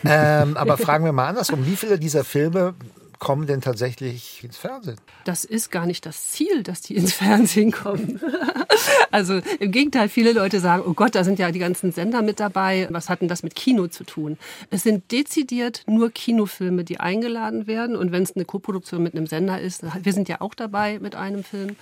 Ähm, 0.06 0.58
aber 0.58 0.78
fragen 0.78 1.06
wir 1.06 1.12
mal 1.12 1.28
andersrum, 1.28 1.66
wie 1.66 1.76
viele 1.76 1.98
dieser 1.98 2.24
Filme 2.24 2.76
kommen 3.22 3.46
denn 3.46 3.62
tatsächlich 3.62 4.44
ins 4.44 4.58
Fernsehen? 4.58 4.98
Das 5.26 5.46
ist 5.46 5.70
gar 5.70 5.86
nicht 5.86 6.08
das 6.08 6.30
Ziel, 6.30 6.64
dass 6.64 6.82
die 6.82 6.96
ins 6.96 7.14
Fernsehen 7.14 7.72
kommen. 7.72 8.20
also 9.12 9.40
im 9.60 9.72
Gegenteil, 9.72 10.10
viele 10.10 10.34
Leute 10.34 10.60
sagen, 10.60 10.82
oh 10.88 10.94
Gott, 10.94 11.14
da 11.14 11.24
sind 11.24 11.38
ja 11.38 11.52
die 11.52 11.60
ganzen 11.60 11.92
Sender 11.92 12.24
mit 12.24 12.40
dabei. 12.40 12.88
Was 12.90 13.10
hat 13.10 13.22
denn 13.22 13.28
das 13.28 13.44
mit 13.44 13.56
Kino 13.56 13.88
zu 13.88 14.06
tun? 14.06 14.40
Es 14.72 14.82
sind 14.82 15.12
dezidiert 15.12 15.84
nur 15.86 16.10
Kinofilme, 16.10 16.84
die 16.84 17.00
eingeladen 17.00 17.68
werden. 17.68 17.96
Und 17.96 18.12
wenn 18.12 18.24
es 18.24 18.36
eine 18.36 18.44
Koproduktion 18.44 19.04
mit 19.04 19.14
einem 19.14 19.28
Sender 19.28 19.62
ist, 19.62 19.84
wir 20.04 20.14
sind 20.14 20.28
ja 20.28 20.42
auch 20.42 20.56
dabei 20.56 20.98
mit 20.98 21.14
einem 21.14 21.44
Film, 21.44 21.76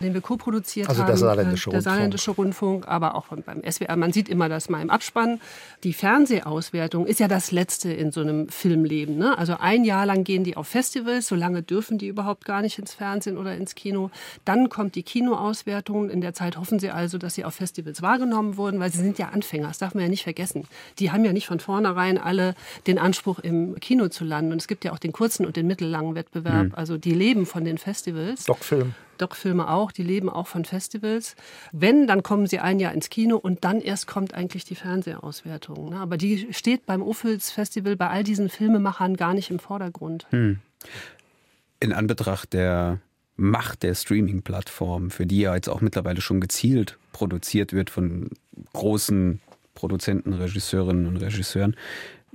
den 0.00 0.14
wir 0.14 0.22
koproduziert 0.22 0.88
also 0.88 1.02
haben. 1.02 1.08
Der 1.08 1.18
Saarländische, 1.18 1.70
der 1.70 1.82
Saarländische 1.82 2.30
Rundfunk. 2.30 2.88
aber 2.88 3.16
auch 3.16 3.26
beim 3.28 3.62
SWR. 3.70 3.96
Man 3.96 4.14
sieht 4.14 4.30
immer 4.30 4.48
das 4.48 4.70
mal 4.70 4.80
im 4.80 4.88
Abspann. 4.88 5.40
Die 5.84 5.92
Fernsehauswertung 5.92 7.06
ist 7.06 7.20
ja 7.20 7.28
das 7.28 7.50
Letzte 7.50 7.92
in 7.92 8.12
so 8.12 8.22
einem 8.22 8.48
Filmleben. 8.48 9.18
Ne? 9.18 9.36
Also 9.36 9.58
ein 9.60 9.84
Jahr 9.84 10.06
lang 10.06 10.24
gehen 10.24 10.42
die 10.42 10.56
auf 10.56 10.68
Fest 10.68 10.85
Festivals, 10.86 11.26
solange 11.26 11.64
dürfen 11.64 11.98
die 11.98 12.06
überhaupt 12.06 12.44
gar 12.44 12.62
nicht 12.62 12.78
ins 12.78 12.94
Fernsehen 12.94 13.36
oder 13.36 13.56
ins 13.56 13.74
Kino. 13.74 14.12
Dann 14.44 14.68
kommt 14.68 14.94
die 14.94 15.02
Kinoauswertung. 15.02 16.10
In 16.10 16.20
der 16.20 16.32
Zeit 16.32 16.56
hoffen 16.56 16.78
sie 16.78 16.90
also, 16.90 17.18
dass 17.18 17.34
sie 17.34 17.44
auf 17.44 17.54
Festivals 17.54 18.02
wahrgenommen 18.02 18.56
wurden, 18.56 18.78
weil 18.78 18.92
sie 18.92 18.98
sind 18.98 19.18
ja 19.18 19.30
Anfänger, 19.30 19.66
das 19.66 19.78
darf 19.78 19.94
man 19.94 20.04
ja 20.04 20.08
nicht 20.08 20.22
vergessen. 20.22 20.68
Die 21.00 21.10
haben 21.10 21.24
ja 21.24 21.32
nicht 21.32 21.48
von 21.48 21.58
vornherein 21.58 22.18
alle 22.18 22.54
den 22.86 23.00
Anspruch, 23.00 23.40
im 23.40 23.74
Kino 23.80 24.06
zu 24.06 24.24
landen. 24.24 24.52
Und 24.52 24.58
es 24.58 24.68
gibt 24.68 24.84
ja 24.84 24.92
auch 24.92 25.00
den 25.00 25.10
kurzen 25.10 25.44
und 25.44 25.56
den 25.56 25.66
mittellangen 25.66 26.14
Wettbewerb. 26.14 26.68
Mhm. 26.68 26.74
Also 26.76 26.98
die 26.98 27.14
leben 27.14 27.46
von 27.46 27.64
den 27.64 27.78
Festivals. 27.78 28.44
Doc-Film. 28.44 28.94
Doc-Filme 29.16 29.68
auch, 29.68 29.92
die 29.92 30.02
leben 30.02 30.28
auch 30.28 30.46
von 30.46 30.64
Festivals. 30.64 31.36
Wenn, 31.72 32.06
dann 32.06 32.22
kommen 32.22 32.46
sie 32.46 32.58
ein 32.58 32.80
Jahr 32.80 32.92
ins 32.92 33.10
Kino 33.10 33.36
und 33.36 33.64
dann 33.64 33.80
erst 33.80 34.06
kommt 34.06 34.34
eigentlich 34.34 34.64
die 34.64 34.74
Fernsehauswertung. 34.74 35.90
Ne? 35.90 35.98
Aber 35.98 36.16
die 36.16 36.52
steht 36.52 36.86
beim 36.86 37.02
Ophüls 37.02 37.50
Festival 37.50 37.96
bei 37.96 38.08
all 38.08 38.24
diesen 38.24 38.48
Filmemachern 38.48 39.16
gar 39.16 39.34
nicht 39.34 39.50
im 39.50 39.58
Vordergrund. 39.58 40.26
Hm. 40.30 40.58
In 41.80 41.92
Anbetracht 41.92 42.52
der 42.52 43.00
Macht 43.36 43.82
der 43.82 43.94
Streaming-Plattform, 43.94 45.10
für 45.10 45.26
die 45.26 45.40
ja 45.40 45.54
jetzt 45.54 45.68
auch 45.68 45.82
mittlerweile 45.82 46.22
schon 46.22 46.40
gezielt 46.40 46.98
produziert 47.12 47.72
wird 47.72 47.90
von 47.90 48.30
großen 48.72 49.40
Produzenten, 49.74 50.32
Regisseurinnen 50.32 51.06
und 51.06 51.18
Regisseuren. 51.18 51.76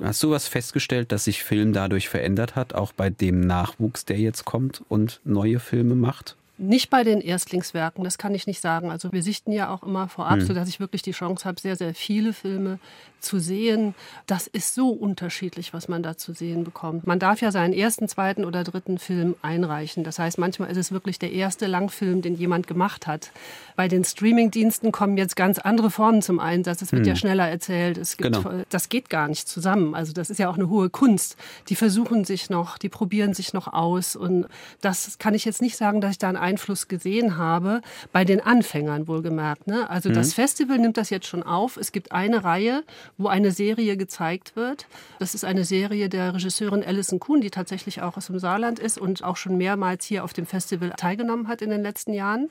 Hast 0.02 0.24
du 0.24 0.32
was 0.32 0.48
festgestellt, 0.48 1.12
dass 1.12 1.26
sich 1.26 1.44
Film 1.44 1.74
dadurch 1.74 2.10
verändert 2.10 2.56
hat, 2.56 2.74
auch 2.74 2.92
bei 2.92 3.10
dem 3.10 3.42
Nachwuchs, 3.42 4.06
der 4.06 4.18
jetzt 4.18 4.46
kommt 4.46 4.84
und 4.90 5.22
neue 5.24 5.60
Filme 5.60 5.96
macht? 5.96 6.38
Nicht 6.62 6.92
bei 6.92 7.04
den 7.04 7.22
Erstlingswerken, 7.22 8.04
das 8.04 8.20
kann 8.20 8.36
ich 8.36 8.46
nicht 8.46 8.62
sagen. 8.62 8.92
Also 8.92 9.12
wir 9.12 9.24
sichten 9.24 9.52
ja 9.52 9.74
auch 9.74 9.82
immer 9.82 10.08
vorab, 10.08 10.40
hm. 10.40 10.46
sodass 10.46 10.70
ich 10.70 10.80
wirklich 10.80 11.02
die 11.02 11.12
Chance 11.12 11.46
habe, 11.46 11.60
sehr, 11.60 11.76
sehr 11.76 11.96
viele 11.96 12.34
Filme 12.34 12.78
zu 13.20 13.40
sehen. 13.40 13.96
Das 14.28 14.48
ist 14.48 14.76
so 14.76 14.90
unterschiedlich, 14.90 15.74
was 15.74 15.88
man 15.88 16.04
da 16.04 16.18
zu 16.18 16.34
sehen 16.34 16.64
bekommt. 16.64 17.08
Man 17.08 17.20
darf 17.20 17.42
ja 17.42 17.52
seinen 17.52 17.74
ersten, 17.74 18.08
zweiten 18.08 18.46
oder 18.46 18.64
dritten 18.64 19.00
Film 19.00 19.36
einreichen. 19.42 20.04
Das 20.04 20.20
heißt, 20.20 20.38
manchmal 20.38 20.70
ist 20.70 20.78
es 20.78 20.92
wirklich 20.92 21.18
der 21.18 21.32
erste 21.32 21.68
Langfilm, 21.68 22.22
den 22.22 22.36
jemand 22.36 22.68
gemacht 22.68 23.08
hat. 23.08 23.32
Bei 23.76 23.88
den 23.88 24.04
Streamingdiensten 24.04 24.92
kommen 24.92 25.18
jetzt 25.18 25.36
ganz 25.36 25.58
andere 25.58 25.90
Formen 25.90 26.22
zum 26.22 26.40
Einsatz. 26.40 26.82
Es 26.82 26.92
wird 26.92 27.06
hm. 27.06 27.10
ja 27.10 27.16
schneller 27.16 27.48
erzählt. 27.48 27.98
Es 27.98 28.18
gibt, 28.18 28.36
genau. 28.36 28.64
Das 28.70 28.90
geht 28.90 29.10
gar 29.10 29.28
nicht 29.28 29.48
zusammen. 29.48 29.96
Also 29.96 30.14
das 30.14 30.30
ist 30.30 30.38
ja 30.38 30.50
auch 30.50 30.58
eine 30.58 30.70
hohe 30.70 30.92
Kunst. 30.92 31.38
Die 31.70 31.76
versuchen 31.76 32.24
sich 32.24 32.50
noch, 32.52 32.78
die 32.78 32.90
probieren 32.90 33.34
sich 33.34 33.54
noch 33.54 33.68
aus. 33.72 34.16
Und 34.16 34.48
das 34.82 35.18
kann 35.18 35.34
ich 35.34 35.46
jetzt 35.46 35.62
nicht 35.62 35.78
sagen, 35.78 36.02
dass 36.02 36.12
ich 36.12 36.18
da 36.18 36.28
einen 36.28 36.38
Einfluss 36.52 36.88
gesehen 36.90 37.38
habe, 37.38 37.82
bei 38.12 38.26
den 38.26 38.42
Anfängern 38.42 39.08
wohlgemerkt. 39.08 39.68
Ne? 39.68 39.90
Also 39.90 40.10
mhm. 40.10 40.14
das 40.16 40.34
Festival 40.34 40.78
nimmt 40.80 40.98
das 40.98 41.10
jetzt 41.10 41.28
schon 41.28 41.44
auf. 41.44 41.78
Es 41.78 41.92
gibt 41.92 42.12
eine 42.12 42.44
Reihe, 42.44 42.84
wo 43.18 43.28
eine 43.28 43.52
Serie 43.52 43.96
gezeigt 43.96 44.56
wird. 44.56 44.86
Das 45.20 45.34
ist 45.34 45.46
eine 45.46 45.64
Serie 45.64 46.10
der 46.10 46.34
Regisseurin 46.34 46.84
Alison 46.84 47.20
Kuhn, 47.20 47.40
die 47.40 47.50
tatsächlich 47.50 48.02
auch 48.02 48.18
aus 48.18 48.28
dem 48.28 48.40
Saarland 48.40 48.80
ist 48.80 48.98
und 48.98 49.24
auch 49.24 49.38
schon 49.38 49.58
mehrmals 49.58 50.06
hier 50.06 50.24
auf 50.26 50.34
dem 50.34 50.46
Festival 50.46 50.92
teilgenommen 50.98 51.48
hat 51.48 51.62
in 51.62 51.70
den 51.70 51.82
letzten 51.82 52.14
Jahren. 52.14 52.50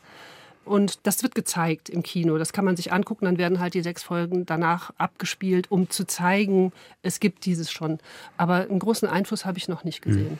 Und 0.64 1.00
das 1.06 1.22
wird 1.22 1.34
gezeigt 1.34 1.88
im 1.88 2.02
Kino. 2.02 2.38
Das 2.38 2.52
kann 2.52 2.64
man 2.64 2.76
sich 2.76 2.92
angucken. 2.92 3.24
Dann 3.24 3.38
werden 3.38 3.60
halt 3.60 3.74
die 3.74 3.82
sechs 3.82 4.02
Folgen 4.02 4.46
danach 4.46 4.92
abgespielt, 4.98 5.70
um 5.70 5.90
zu 5.90 6.06
zeigen, 6.06 6.72
es 7.02 7.18
gibt 7.18 7.44
dieses 7.44 7.70
schon. 7.70 7.98
Aber 8.36 8.66
einen 8.68 8.78
großen 8.78 9.08
Einfluss 9.08 9.44
habe 9.44 9.58
ich 9.58 9.68
noch 9.68 9.84
nicht 9.84 10.02
gesehen. 10.02 10.38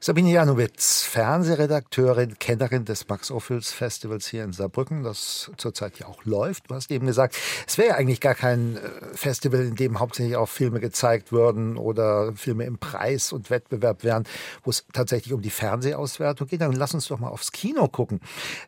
Sabine 0.00 0.30
Janowitz, 0.30 1.02
Fernsehredakteurin, 1.02 2.38
Kennerin 2.38 2.84
des 2.84 3.08
Max-Ophüls 3.08 3.72
Festivals 3.72 4.26
hier 4.26 4.44
in 4.44 4.52
Saarbrücken, 4.52 5.02
das 5.02 5.50
zurzeit 5.56 5.98
ja 5.98 6.06
auch 6.06 6.24
läuft. 6.24 6.70
Du 6.70 6.74
hast 6.74 6.90
eben 6.90 7.06
gesagt, 7.06 7.36
es 7.66 7.78
wäre 7.78 7.88
ja 7.88 7.94
eigentlich 7.96 8.20
gar 8.20 8.34
kein 8.34 8.76
äh, 8.76 8.80
Festival, 9.14 9.60
in 9.60 9.74
dem 9.74 10.00
hauptsächlich 10.00 10.36
auch 10.36 10.48
Filme 10.48 10.80
gezeigt 10.80 11.32
würden 11.32 11.76
oder 11.76 12.32
Filme 12.34 12.64
im 12.64 12.78
Preis 12.78 13.32
und 13.32 13.50
Wettbewerb 13.50 14.04
wären, 14.04 14.24
wo 14.64 14.70
es 14.70 14.84
tatsächlich 14.92 15.32
um 15.34 15.42
die 15.42 15.50
Fernsehauswertung 15.50 16.46
geht. 16.46 16.60
Dann 16.60 16.72
lass 16.72 16.94
uns 16.94 17.08
doch 17.08 17.18
mal 17.18 17.28
aufs 17.28 17.52
Kino 17.52 17.88
gucken. 17.88 18.20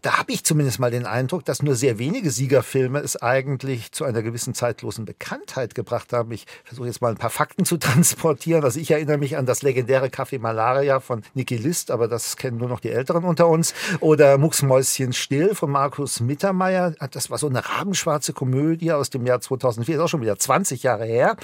Da 0.02 0.18
habe 0.18 0.32
ich 0.32 0.44
zumindest 0.44 0.78
mal 0.78 0.90
den 0.90 1.06
Eindruck, 1.06 1.44
dass 1.44 1.62
nur 1.62 1.74
sehr 1.74 1.98
wenige 1.98 2.30
Siegerfilme 2.30 3.00
es 3.00 3.20
eigentlich 3.20 3.92
zu 3.92 4.04
einer 4.04 4.22
gewissen 4.22 4.54
zeitlosen 4.54 5.04
Bekanntheit 5.04 5.74
gebracht 5.74 6.12
haben. 6.12 6.30
Ich 6.32 6.46
versuche 6.64 6.86
jetzt 6.86 7.00
mal 7.00 7.10
ein 7.10 7.18
paar 7.18 7.30
Fakten 7.30 7.64
zu 7.64 7.76
transportieren. 7.78 8.64
Also 8.64 8.80
ich 8.80 8.90
erinnere 8.90 9.18
mich 9.18 9.36
an 9.36 9.46
das 9.46 9.62
legendäre 9.62 10.06
Café 10.06 10.38
Malaria 10.38 10.73
Malaria 10.74 10.98
von 10.98 11.22
Niki 11.34 11.56
List, 11.56 11.92
aber 11.92 12.08
das 12.08 12.36
kennen 12.36 12.56
nur 12.56 12.68
noch 12.68 12.80
die 12.80 12.90
Älteren 12.90 13.22
unter 13.22 13.46
uns. 13.46 13.74
Oder 14.00 14.38
Mucksmäuschen 14.38 15.12
still 15.12 15.54
von 15.54 15.70
Markus 15.70 16.18
Mittermeier. 16.18 16.94
Das 17.12 17.30
war 17.30 17.38
so 17.38 17.46
eine 17.46 17.64
rabenschwarze 17.64 18.32
Komödie 18.32 18.90
aus 18.90 19.08
dem 19.08 19.24
Jahr 19.24 19.40
2004, 19.40 19.94
ist 19.94 20.00
auch 20.00 20.08
schon 20.08 20.20
wieder 20.20 20.36
20 20.36 20.82
Jahre 20.82 21.04
her. 21.04 21.36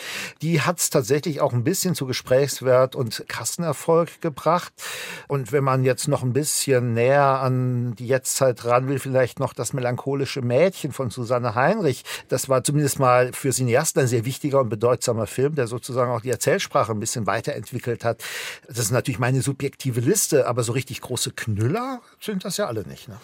Die 0.43 0.63
hat 0.63 0.81
es 0.81 0.91
tatsächlich 0.91 1.41
auch 1.41 1.53
ein 1.53 1.63
bisschen 1.63 1.95
zu 1.95 2.07
Gesprächswert 2.07 2.97
und 2.97 3.25
Kassenerfolg 3.29 4.21
gebracht. 4.21 4.73
Und 5.29 5.53
wenn 5.53 5.63
man 5.63 5.85
jetzt 5.85 6.09
noch 6.09 6.25
ein 6.25 6.33
bisschen 6.33 6.93
näher 6.95 7.23
an 7.23 7.95
die 7.95 8.09
Jetztzeit 8.09 8.65
ran 8.65 8.89
will, 8.89 8.99
vielleicht 8.99 9.39
noch 9.39 9.53
das 9.53 9.73
melancholische 9.73 10.43
Mädchen 10.43 10.91
von 10.91 11.11
Susanne 11.11 11.55
Heinrich. 11.55 12.03
Das 12.27 12.49
war 12.49 12.65
zumindest 12.65 12.99
mal 12.99 13.33
für 13.33 13.53
Cineasten 13.53 14.03
ein 14.03 14.09
sehr 14.09 14.25
wichtiger 14.25 14.61
und 14.61 14.71
bedeutsamer 14.71 15.29
Film, 15.29 15.55
der 15.55 15.69
sozusagen 15.69 16.11
auch 16.11 16.23
die 16.23 16.31
Erzählsprache 16.31 16.91
ein 16.91 16.99
bisschen 16.99 17.29
weiterentwickelt 17.29 18.05
hat. 18.05 18.25
Das 18.67 18.79
ist 18.79 18.91
natürlich 18.91 19.10
meine 19.19 19.43
subjektive 19.43 20.01
Liste, 20.01 20.47
aber 20.47 20.63
so 20.63 20.73
richtig 20.73 21.01
große 21.01 21.33
Knüller 21.33 22.01
sind 22.21 22.45
das 22.45 22.57
ja 22.57 22.67
alle 22.67 22.87
nicht. 22.87 23.09
Ne? 23.09 23.17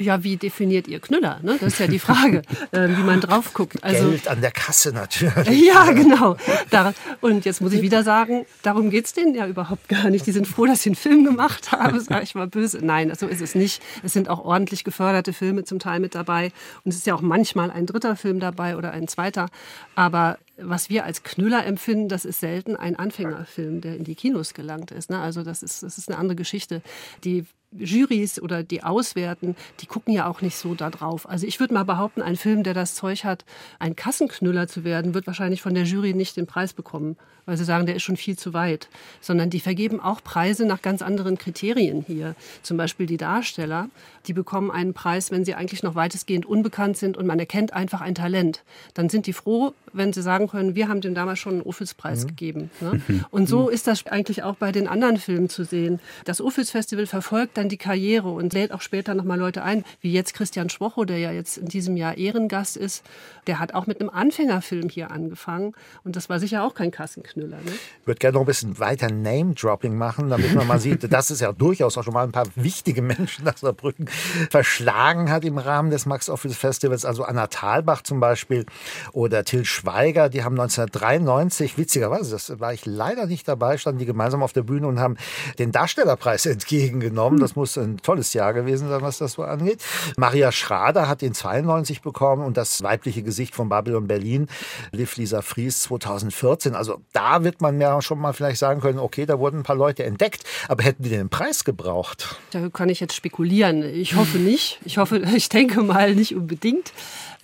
Ja, 0.00 0.24
wie 0.24 0.36
definiert 0.36 0.88
ihr 0.88 0.98
Knüller? 0.98 1.40
Ne? 1.42 1.58
Das 1.60 1.74
ist 1.74 1.78
ja 1.78 1.86
die 1.86 1.98
Frage, 1.98 2.40
äh, 2.72 2.88
wie 2.88 3.02
man 3.02 3.20
drauf 3.20 3.52
guckt. 3.52 3.84
Also, 3.84 4.08
Geld 4.08 4.28
an 4.28 4.40
der 4.40 4.50
Kasse 4.50 4.92
natürlich. 4.92 5.60
Ja, 5.70 5.92
genau. 5.92 6.36
Da, 6.70 6.94
und 7.20 7.44
jetzt 7.44 7.60
muss 7.60 7.72
ich 7.72 7.82
wieder 7.82 8.02
sagen, 8.02 8.46
darum 8.62 8.88
geht 8.88 9.04
es 9.04 9.12
denen 9.12 9.34
ja 9.34 9.46
überhaupt 9.46 9.88
gar 9.88 10.08
nicht. 10.08 10.26
Die 10.26 10.32
sind 10.32 10.48
froh, 10.48 10.64
dass 10.64 10.82
sie 10.82 10.90
einen 10.90 10.96
Film 10.96 11.24
gemacht 11.24 11.70
haben, 11.72 12.00
sage 12.00 12.22
ich 12.22 12.34
mal 12.34 12.46
böse. 12.46 12.78
Nein, 12.82 13.12
so 13.14 13.26
ist 13.26 13.42
es 13.42 13.54
nicht. 13.54 13.82
Es 14.02 14.12
sind 14.14 14.28
auch 14.28 14.42
ordentlich 14.44 14.84
geförderte 14.84 15.32
Filme 15.32 15.64
zum 15.64 15.78
Teil 15.78 16.00
mit 16.00 16.14
dabei. 16.14 16.50
Und 16.84 16.92
es 16.92 16.96
ist 16.96 17.06
ja 17.06 17.14
auch 17.14 17.20
manchmal 17.20 17.70
ein 17.70 17.86
dritter 17.86 18.16
Film 18.16 18.40
dabei 18.40 18.76
oder 18.76 18.92
ein 18.92 19.06
zweiter. 19.06 19.48
Aber 19.94 20.38
was 20.62 20.90
wir 20.90 21.04
als 21.04 21.22
Knüller 21.22 21.64
empfinden, 21.64 22.08
das 22.08 22.24
ist 22.24 22.40
selten 22.40 22.76
ein 22.76 22.96
Anfängerfilm, 22.96 23.80
der 23.80 23.96
in 23.96 24.04
die 24.04 24.14
Kinos 24.14 24.54
gelangt 24.54 24.90
ist. 24.90 25.10
Ne? 25.10 25.18
Also 25.18 25.42
das 25.42 25.62
ist, 25.62 25.82
das 25.82 25.98
ist 25.98 26.08
eine 26.08 26.18
andere 26.18 26.36
Geschichte. 26.36 26.82
Die 27.24 27.46
Jurys 27.72 28.42
oder 28.42 28.64
die 28.64 28.82
auswerten, 28.82 29.54
die 29.80 29.86
gucken 29.86 30.12
ja 30.12 30.28
auch 30.28 30.42
nicht 30.42 30.56
so 30.56 30.74
da 30.74 30.90
drauf. 30.90 31.28
Also 31.28 31.46
ich 31.46 31.60
würde 31.60 31.74
mal 31.74 31.84
behaupten, 31.84 32.20
ein 32.20 32.36
Film, 32.36 32.64
der 32.64 32.74
das 32.74 32.94
Zeug 32.96 33.24
hat, 33.24 33.44
ein 33.78 33.94
Kassenknüller 33.94 34.66
zu 34.66 34.82
werden, 34.82 35.14
wird 35.14 35.26
wahrscheinlich 35.26 35.62
von 35.62 35.74
der 35.74 35.84
Jury 35.84 36.12
nicht 36.12 36.36
den 36.36 36.46
Preis 36.46 36.72
bekommen, 36.72 37.16
weil 37.46 37.56
sie 37.56 37.64
sagen, 37.64 37.86
der 37.86 37.94
ist 37.94 38.02
schon 38.02 38.16
viel 38.16 38.36
zu 38.36 38.54
weit. 38.54 38.88
Sondern 39.20 39.50
die 39.50 39.60
vergeben 39.60 40.00
auch 40.00 40.22
Preise 40.24 40.66
nach 40.66 40.82
ganz 40.82 41.00
anderen 41.00 41.38
Kriterien 41.38 42.02
hier. 42.04 42.34
Zum 42.62 42.76
Beispiel 42.76 43.06
die 43.06 43.16
Darsteller, 43.16 43.88
die 44.26 44.32
bekommen 44.32 44.72
einen 44.72 44.92
Preis, 44.92 45.30
wenn 45.30 45.44
sie 45.44 45.54
eigentlich 45.54 45.84
noch 45.84 45.94
weitestgehend 45.94 46.46
unbekannt 46.46 46.96
sind 46.96 47.16
und 47.16 47.26
man 47.26 47.38
erkennt 47.38 47.72
einfach 47.72 48.00
ein 48.00 48.16
Talent. 48.16 48.64
Dann 48.94 49.08
sind 49.08 49.26
die 49.26 49.32
froh, 49.32 49.74
wenn 49.92 50.12
sie 50.12 50.22
sagen, 50.22 50.49
können, 50.50 50.74
wir 50.74 50.88
haben 50.88 51.00
dem 51.00 51.14
damals 51.14 51.38
schon 51.38 51.54
einen 51.54 51.62
Ophüls-Preis 51.62 52.24
mhm. 52.24 52.28
gegeben. 52.28 52.70
Ne? 52.80 53.00
Und 53.30 53.48
so 53.48 53.68
ist 53.68 53.86
das 53.86 54.06
eigentlich 54.06 54.42
auch 54.42 54.56
bei 54.56 54.72
den 54.72 54.88
anderen 54.88 55.16
Filmen 55.16 55.48
zu 55.48 55.64
sehen. 55.64 56.00
Das 56.24 56.40
Ophüls-Festival 56.40 57.06
verfolgt 57.06 57.56
dann 57.56 57.68
die 57.68 57.76
Karriere 57.76 58.30
und 58.30 58.52
lädt 58.52 58.72
auch 58.72 58.80
später 58.80 59.14
nochmal 59.14 59.38
Leute 59.38 59.62
ein, 59.62 59.84
wie 60.00 60.12
jetzt 60.12 60.34
Christian 60.34 60.70
Schwocho, 60.70 61.04
der 61.04 61.18
ja 61.18 61.32
jetzt 61.32 61.58
in 61.58 61.66
diesem 61.66 61.96
Jahr 61.96 62.16
Ehrengast 62.16 62.76
ist. 62.76 63.04
Der 63.46 63.58
hat 63.58 63.74
auch 63.74 63.86
mit 63.86 64.00
einem 64.00 64.10
Anfängerfilm 64.10 64.88
hier 64.88 65.10
angefangen 65.10 65.74
und 66.04 66.16
das 66.16 66.28
war 66.28 66.38
sicher 66.38 66.64
auch 66.64 66.74
kein 66.74 66.90
Kassenknüller. 66.90 67.56
Ne? 67.58 67.72
Ich 68.00 68.06
würde 68.06 68.18
gerne 68.18 68.34
noch 68.34 68.42
ein 68.42 68.46
bisschen 68.46 68.78
weiter 68.78 69.10
Name-Dropping 69.10 69.96
machen, 69.96 70.30
damit 70.30 70.54
man 70.54 70.66
mal 70.66 70.78
sieht, 70.80 71.12
dass 71.12 71.30
es 71.30 71.40
ja 71.40 71.52
durchaus 71.52 71.96
auch 71.96 72.04
schon 72.04 72.14
mal 72.14 72.24
ein 72.24 72.32
paar 72.32 72.46
wichtige 72.54 73.02
Menschen 73.02 73.44
nach 73.44 73.56
Saarbrücken 73.56 74.08
verschlagen 74.50 75.30
hat 75.30 75.44
im 75.44 75.58
Rahmen 75.58 75.90
des 75.90 76.06
Max-Ophüls-Festivals. 76.06 77.04
Also 77.04 77.24
Anna 77.24 77.46
Thalbach 77.46 78.02
zum 78.02 78.20
Beispiel 78.20 78.66
oder 79.12 79.44
Till 79.44 79.64
Schweiger, 79.64 80.28
die 80.28 80.39
haben 80.44 80.58
1993, 80.58 81.78
witzigerweise, 81.78 82.32
das 82.32 82.60
war 82.60 82.72
ich 82.72 82.86
leider 82.86 83.26
nicht 83.26 83.46
dabei, 83.48 83.78
standen 83.78 83.98
die 83.98 84.06
gemeinsam 84.06 84.42
auf 84.42 84.52
der 84.52 84.62
Bühne 84.62 84.86
und 84.86 85.00
haben 85.00 85.16
den 85.58 85.72
Darstellerpreis 85.72 86.46
entgegengenommen. 86.46 87.40
Das 87.40 87.56
muss 87.56 87.76
ein 87.76 87.98
tolles 87.98 88.32
Jahr 88.32 88.52
gewesen 88.52 88.88
sein, 88.88 89.02
was 89.02 89.18
das 89.18 89.32
so 89.32 89.42
angeht. 89.42 89.82
Maria 90.16 90.52
Schrader 90.52 91.08
hat 91.08 91.22
den 91.22 91.34
92 91.34 92.02
bekommen 92.02 92.44
und 92.44 92.56
das 92.56 92.82
weibliche 92.82 93.22
Gesicht 93.22 93.54
von 93.54 93.68
Babylon 93.68 94.06
Berlin, 94.06 94.48
Liv 94.92 95.16
Lisa 95.16 95.42
Fries 95.42 95.82
2014. 95.82 96.74
Also 96.74 97.00
da 97.12 97.44
wird 97.44 97.60
man 97.60 97.80
ja 97.80 98.00
schon 98.02 98.18
mal 98.18 98.32
vielleicht 98.32 98.58
sagen 98.58 98.80
können, 98.80 98.98
okay, 98.98 99.26
da 99.26 99.38
wurden 99.38 99.60
ein 99.60 99.62
paar 99.62 99.76
Leute 99.76 100.04
entdeckt, 100.04 100.44
aber 100.68 100.82
hätten 100.82 101.02
die 101.02 101.10
den 101.10 101.28
Preis 101.28 101.64
gebraucht? 101.64 102.36
Da 102.50 102.68
kann 102.68 102.88
ich 102.88 103.00
jetzt 103.00 103.14
spekulieren. 103.14 103.82
Ich 103.82 104.16
hoffe 104.16 104.38
nicht. 104.38 104.80
Ich 104.84 104.98
hoffe, 104.98 105.18
ich 105.34 105.48
denke 105.48 105.82
mal 105.82 106.14
nicht 106.14 106.34
unbedingt. 106.34 106.92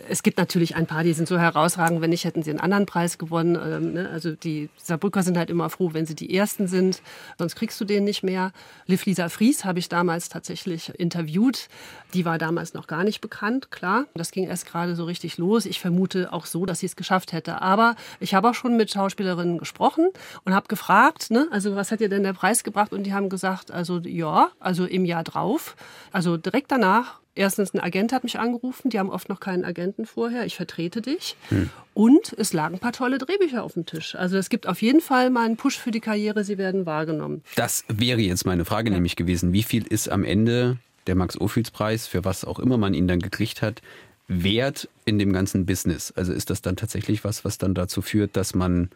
Es 0.08 0.22
gibt 0.22 0.38
natürlich 0.38 0.76
ein 0.76 0.86
paar, 0.86 1.04
die 1.04 1.12
sind 1.12 1.26
so 1.26 1.38
herausragend, 1.38 2.00
wenn 2.00 2.10
nicht, 2.10 2.24
hätten 2.24 2.42
sie 2.42 2.50
einen 2.50 2.60
anderen 2.60 2.86
Preis 2.86 3.18
gewonnen. 3.18 3.56
Ähm, 3.56 3.92
ne? 3.94 4.10
Also 4.10 4.32
die 4.32 4.68
Saarbrücker 4.76 5.22
sind 5.22 5.38
halt 5.38 5.50
immer 5.50 5.70
froh, 5.70 5.90
wenn 5.92 6.06
sie 6.06 6.14
die 6.14 6.34
Ersten 6.34 6.68
sind, 6.68 7.02
sonst 7.38 7.56
kriegst 7.56 7.80
du 7.80 7.84
den 7.84 8.04
nicht 8.04 8.22
mehr. 8.22 8.52
Liv 8.86 9.06
Lisa 9.06 9.28
Fries 9.28 9.64
habe 9.64 9.78
ich 9.78 9.88
damals 9.88 10.28
tatsächlich 10.28 10.90
interviewt. 10.98 11.68
Die 12.14 12.24
war 12.24 12.38
damals 12.38 12.74
noch 12.74 12.86
gar 12.86 13.04
nicht 13.04 13.20
bekannt, 13.20 13.70
klar. 13.70 14.04
Das 14.14 14.30
ging 14.30 14.46
erst 14.46 14.66
gerade 14.66 14.94
so 14.96 15.04
richtig 15.04 15.38
los. 15.38 15.66
Ich 15.66 15.80
vermute 15.80 16.32
auch 16.32 16.46
so, 16.46 16.66
dass 16.66 16.80
sie 16.80 16.86
es 16.86 16.96
geschafft 16.96 17.32
hätte. 17.32 17.62
Aber 17.62 17.96
ich 18.20 18.34
habe 18.34 18.50
auch 18.50 18.54
schon 18.54 18.76
mit 18.76 18.90
Schauspielerinnen 18.90 19.58
gesprochen 19.58 20.08
und 20.44 20.54
habe 20.54 20.68
gefragt, 20.68 21.30
ne, 21.30 21.48
also 21.50 21.74
was 21.76 21.90
hat 21.90 22.00
ihr 22.00 22.08
denn 22.08 22.22
der 22.22 22.32
Preis 22.32 22.64
gebracht? 22.64 22.92
Und 22.92 23.04
die 23.04 23.14
haben 23.14 23.28
gesagt, 23.28 23.70
also 23.70 23.98
ja, 23.98 24.48
also 24.60 24.84
im 24.84 25.04
Jahr 25.04 25.24
drauf, 25.24 25.76
also 26.12 26.36
direkt 26.36 26.70
danach 26.70 27.20
erstens 27.36 27.72
ein 27.74 27.80
Agent 27.80 28.12
hat 28.12 28.24
mich 28.24 28.38
angerufen, 28.38 28.90
die 28.90 28.98
haben 28.98 29.10
oft 29.10 29.28
noch 29.28 29.38
keinen 29.38 29.64
Agenten 29.64 30.06
vorher, 30.06 30.44
ich 30.44 30.56
vertrete 30.56 31.00
dich. 31.00 31.36
Hm. 31.50 31.70
Und 31.94 32.34
es 32.36 32.52
lagen 32.52 32.76
ein 32.76 32.80
paar 32.80 32.92
tolle 32.92 33.18
Drehbücher 33.18 33.62
auf 33.62 33.74
dem 33.74 33.86
Tisch. 33.86 34.16
Also 34.16 34.36
es 34.36 34.48
gibt 34.48 34.66
auf 34.66 34.82
jeden 34.82 35.00
Fall 35.00 35.30
mal 35.30 35.46
einen 35.46 35.56
Push 35.56 35.78
für 35.78 35.90
die 35.90 36.00
Karriere, 36.00 36.44
sie 36.44 36.58
werden 36.58 36.86
wahrgenommen. 36.86 37.42
Das 37.54 37.84
wäre 37.88 38.20
jetzt 38.20 38.44
meine 38.46 38.64
Frage 38.64 38.90
ja. 38.90 38.94
nämlich 38.94 39.16
gewesen. 39.16 39.52
Wie 39.52 39.62
viel 39.62 39.86
ist 39.86 40.08
am 40.08 40.24
Ende 40.24 40.78
der 41.06 41.14
Max-Ophüls-Preis, 41.14 42.06
für 42.06 42.24
was 42.24 42.44
auch 42.44 42.58
immer 42.58 42.78
man 42.78 42.94
ihn 42.94 43.06
dann 43.06 43.20
gekriegt 43.20 43.62
hat, 43.62 43.82
wert 44.28 44.88
in 45.04 45.18
dem 45.18 45.32
ganzen 45.32 45.66
Business? 45.66 46.12
Also 46.16 46.32
ist 46.32 46.50
das 46.50 46.62
dann 46.62 46.76
tatsächlich 46.76 47.22
was, 47.24 47.44
was 47.44 47.58
dann 47.58 47.74
dazu 47.74 48.02
führt, 48.02 48.36
dass 48.36 48.54
man 48.54 48.90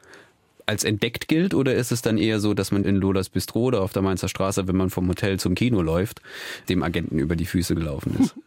als 0.66 0.84
entdeckt 0.84 1.28
gilt 1.28 1.54
oder 1.54 1.74
ist 1.74 1.92
es 1.92 2.02
dann 2.02 2.18
eher 2.18 2.40
so, 2.40 2.54
dass 2.54 2.72
man 2.72 2.84
in 2.84 2.96
Lolas 2.96 3.28
Bistro 3.28 3.60
oder 3.64 3.82
auf 3.82 3.92
der 3.92 4.02
Mainzer 4.02 4.28
Straße, 4.28 4.66
wenn 4.68 4.76
man 4.76 4.90
vom 4.90 5.08
Hotel 5.08 5.38
zum 5.38 5.54
Kino 5.54 5.82
läuft, 5.82 6.20
dem 6.68 6.82
Agenten 6.82 7.18
über 7.18 7.36
die 7.36 7.46
Füße 7.46 7.74
gelaufen 7.74 8.16
ist? 8.20 8.34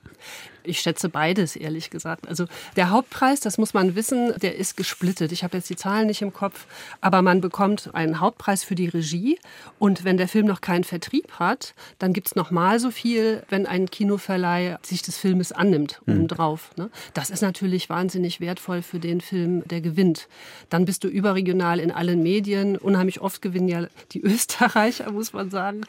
Ich 0.63 0.79
schätze 0.79 1.09
beides, 1.09 1.55
ehrlich 1.55 1.89
gesagt. 1.89 2.27
Also 2.27 2.45
der 2.75 2.89
Hauptpreis, 2.89 3.39
das 3.41 3.57
muss 3.57 3.73
man 3.73 3.95
wissen, 3.95 4.33
der 4.41 4.55
ist 4.55 4.77
gesplittet. 4.77 5.31
Ich 5.31 5.43
habe 5.43 5.57
jetzt 5.57 5.69
die 5.69 5.75
Zahlen 5.75 6.07
nicht 6.07 6.21
im 6.21 6.33
Kopf, 6.33 6.65
aber 7.01 7.21
man 7.21 7.41
bekommt 7.41 7.89
einen 7.93 8.19
Hauptpreis 8.19 8.63
für 8.63 8.75
die 8.75 8.87
Regie. 8.87 9.37
Und 9.77 10.03
wenn 10.05 10.17
der 10.17 10.27
Film 10.27 10.45
noch 10.45 10.61
keinen 10.61 10.83
Vertrieb 10.83 11.33
hat, 11.33 11.73
dann 11.99 12.13
gibt 12.13 12.27
es 12.27 12.35
nochmal 12.35 12.79
so 12.79 12.91
viel, 12.91 13.43
wenn 13.49 13.65
ein 13.65 13.89
Kinoverleih 13.89 14.77
sich 14.81 15.01
des 15.01 15.17
Filmes 15.17 15.51
annimmt, 15.51 16.01
mhm. 16.05 16.13
obendrauf. 16.13 16.71
Ne? 16.77 16.89
Das 17.13 17.29
ist 17.29 17.41
natürlich 17.41 17.89
wahnsinnig 17.89 18.39
wertvoll 18.39 18.81
für 18.81 18.99
den 18.99 19.21
Film, 19.21 19.67
der 19.67 19.81
gewinnt. 19.81 20.27
Dann 20.69 20.85
bist 20.85 21.03
du 21.03 21.07
überregional 21.09 21.79
in 21.79 21.91
allen 21.91 22.02
Medien. 22.15 22.77
Unheimlich 22.77 23.21
oft 23.21 23.41
gewinnen 23.41 23.67
ja 23.67 23.87
die 24.11 24.21
Österreicher, 24.23 25.11
muss 25.11 25.33
man 25.33 25.49
sagen. 25.49 25.81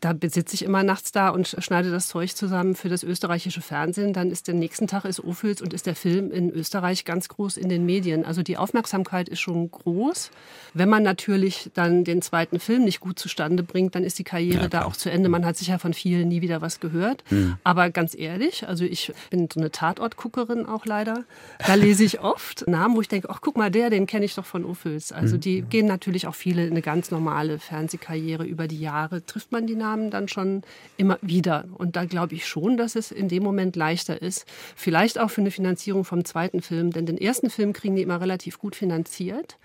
Da 0.00 0.14
sitze 0.22 0.54
ich 0.54 0.64
immer 0.64 0.82
nachts 0.82 1.12
da 1.12 1.30
und 1.30 1.56
schneide 1.58 1.90
das 1.90 2.08
Zeug 2.08 2.36
zusammen 2.36 2.74
für 2.74 2.88
das 2.88 3.02
österreichische 3.02 3.60
Fernsehen 3.60 4.12
dann 4.12 4.30
ist 4.30 4.48
der 4.48 4.54
nächsten 4.54 4.86
Tag 4.86 5.04
ist 5.04 5.22
Ophüls 5.22 5.60
und 5.62 5.72
ist 5.72 5.86
der 5.86 5.94
Film 5.94 6.30
in 6.30 6.50
Österreich 6.50 7.04
ganz 7.04 7.28
groß 7.28 7.56
in 7.56 7.68
den 7.68 7.84
Medien. 7.84 8.24
Also 8.24 8.42
die 8.42 8.56
Aufmerksamkeit 8.56 9.28
ist 9.28 9.40
schon 9.40 9.70
groß. 9.70 10.30
Wenn 10.74 10.88
man 10.88 11.02
natürlich 11.02 11.70
dann 11.74 12.04
den 12.04 12.22
zweiten 12.22 12.58
Film 12.60 12.84
nicht 12.84 13.00
gut 13.00 13.18
zustande 13.18 13.62
bringt, 13.62 13.94
dann 13.94 14.04
ist 14.04 14.18
die 14.18 14.24
Karriere 14.24 14.62
ja, 14.62 14.68
da 14.68 14.84
auch 14.84 14.96
zu 14.96 15.10
Ende. 15.10 15.28
Man 15.28 15.44
hat 15.44 15.56
sicher 15.56 15.78
von 15.78 15.94
vielen 15.94 16.28
nie 16.28 16.40
wieder 16.40 16.60
was 16.60 16.80
gehört. 16.80 17.24
Mhm. 17.30 17.56
Aber 17.64 17.90
ganz 17.90 18.14
ehrlich, 18.16 18.68
also 18.68 18.84
ich 18.84 19.12
bin 19.30 19.48
so 19.52 19.60
eine 19.60 19.70
Tatortguckerin 19.70 20.66
auch 20.66 20.86
leider. 20.86 21.24
Da 21.66 21.74
lese 21.74 22.04
ich 22.04 22.20
oft 22.20 22.66
Namen, 22.66 22.96
wo 22.96 23.00
ich 23.00 23.08
denke, 23.08 23.28
ach 23.30 23.40
guck 23.40 23.56
mal, 23.56 23.70
der, 23.70 23.90
den 23.90 24.06
kenne 24.06 24.24
ich 24.24 24.34
doch 24.34 24.46
von 24.46 24.64
Ophüls. 24.64 25.12
Also 25.12 25.36
die 25.36 25.61
mhm. 25.61 25.61
Gehen 25.70 25.86
natürlich 25.86 26.26
auch 26.26 26.34
viele 26.34 26.62
eine 26.62 26.82
ganz 26.82 27.10
normale 27.10 27.58
Fernsehkarriere 27.58 28.44
über 28.44 28.68
die 28.68 28.80
Jahre. 28.80 29.24
Trifft 29.24 29.52
man 29.52 29.66
die 29.66 29.74
Namen 29.74 30.10
dann 30.10 30.28
schon 30.28 30.62
immer 30.96 31.18
wieder. 31.22 31.64
Und 31.78 31.96
da 31.96 32.04
glaube 32.04 32.34
ich 32.34 32.46
schon, 32.46 32.76
dass 32.76 32.96
es 32.96 33.10
in 33.10 33.28
dem 33.28 33.42
Moment 33.42 33.76
leichter 33.76 34.20
ist. 34.20 34.46
Vielleicht 34.76 35.18
auch 35.18 35.30
für 35.30 35.40
eine 35.40 35.50
Finanzierung 35.50 36.04
vom 36.04 36.24
zweiten 36.24 36.62
Film, 36.62 36.90
denn 36.90 37.06
den 37.06 37.18
ersten 37.18 37.50
Film 37.50 37.72
kriegen 37.72 37.96
die 37.96 38.02
immer 38.02 38.20
relativ 38.20 38.58
gut 38.58 38.76
finanziert 38.76 39.58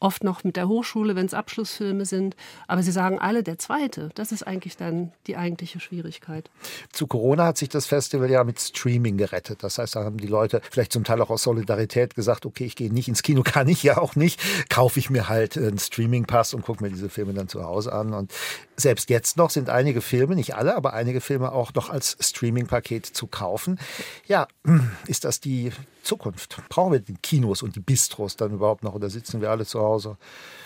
oft 0.00 0.24
noch 0.24 0.44
mit 0.44 0.56
der 0.56 0.68
Hochschule, 0.68 1.16
wenn 1.16 1.26
es 1.26 1.34
Abschlussfilme 1.34 2.04
sind. 2.04 2.36
Aber 2.66 2.82
sie 2.82 2.92
sagen 2.92 3.18
alle, 3.18 3.42
der 3.42 3.58
zweite, 3.58 4.10
das 4.14 4.32
ist 4.32 4.42
eigentlich 4.46 4.76
dann 4.76 5.12
die 5.26 5.36
eigentliche 5.36 5.80
Schwierigkeit. 5.80 6.50
Zu 6.92 7.06
Corona 7.06 7.46
hat 7.46 7.58
sich 7.58 7.68
das 7.68 7.86
Festival 7.86 8.30
ja 8.30 8.44
mit 8.44 8.60
Streaming 8.60 9.16
gerettet. 9.16 9.62
Das 9.62 9.78
heißt, 9.78 9.96
da 9.96 10.04
haben 10.04 10.18
die 10.18 10.26
Leute 10.26 10.60
vielleicht 10.70 10.92
zum 10.92 11.04
Teil 11.04 11.20
auch 11.20 11.30
aus 11.30 11.42
Solidarität 11.42 12.14
gesagt, 12.14 12.46
okay, 12.46 12.64
ich 12.64 12.76
gehe 12.76 12.92
nicht 12.92 13.08
ins 13.08 13.22
Kino, 13.22 13.42
kann 13.44 13.68
ich 13.68 13.82
ja 13.82 13.98
auch 13.98 14.16
nicht, 14.16 14.40
kaufe 14.68 14.98
ich 14.98 15.10
mir 15.10 15.28
halt 15.28 15.56
einen 15.56 15.78
Streaming-Pass 15.78 16.54
und 16.54 16.62
gucke 16.62 16.82
mir 16.82 16.90
diese 16.90 17.08
Filme 17.08 17.34
dann 17.34 17.48
zu 17.48 17.64
Hause 17.64 17.92
an. 17.92 18.14
Und 18.14 18.32
selbst 18.76 19.10
jetzt 19.10 19.36
noch 19.36 19.50
sind 19.50 19.70
einige 19.70 20.00
Filme, 20.00 20.34
nicht 20.34 20.54
alle, 20.54 20.76
aber 20.76 20.92
einige 20.92 21.20
Filme 21.20 21.52
auch 21.52 21.74
noch 21.74 21.90
als 21.90 22.16
Streaming-Paket 22.20 23.06
zu 23.06 23.26
kaufen. 23.26 23.78
Ja, 24.26 24.46
ist 25.06 25.24
das 25.24 25.40
die 25.40 25.72
Zukunft? 26.08 26.60
Brauchen 26.70 26.92
wir 26.92 27.00
die 27.00 27.14
Kinos 27.14 27.62
und 27.62 27.76
die 27.76 27.80
Bistros 27.80 28.36
dann 28.36 28.52
überhaupt 28.52 28.82
noch 28.82 28.94
oder 28.94 29.10
sitzen 29.10 29.40
wir 29.40 29.50
alle 29.50 29.66
zu 29.66 29.80
Hause, 29.80 30.16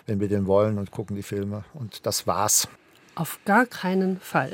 wenn 0.07 0.21
wir 0.21 0.29
den 0.29 0.47
wollen 0.47 0.79
und 0.79 0.93
gucken 0.93 1.17
die 1.17 1.23
Filme? 1.23 1.65
Und 1.75 2.07
das 2.07 2.27
war's. 2.27 2.69
Auf 3.15 3.41
gar 3.45 3.67
keinen 3.67 4.19
Fall. 4.21 4.51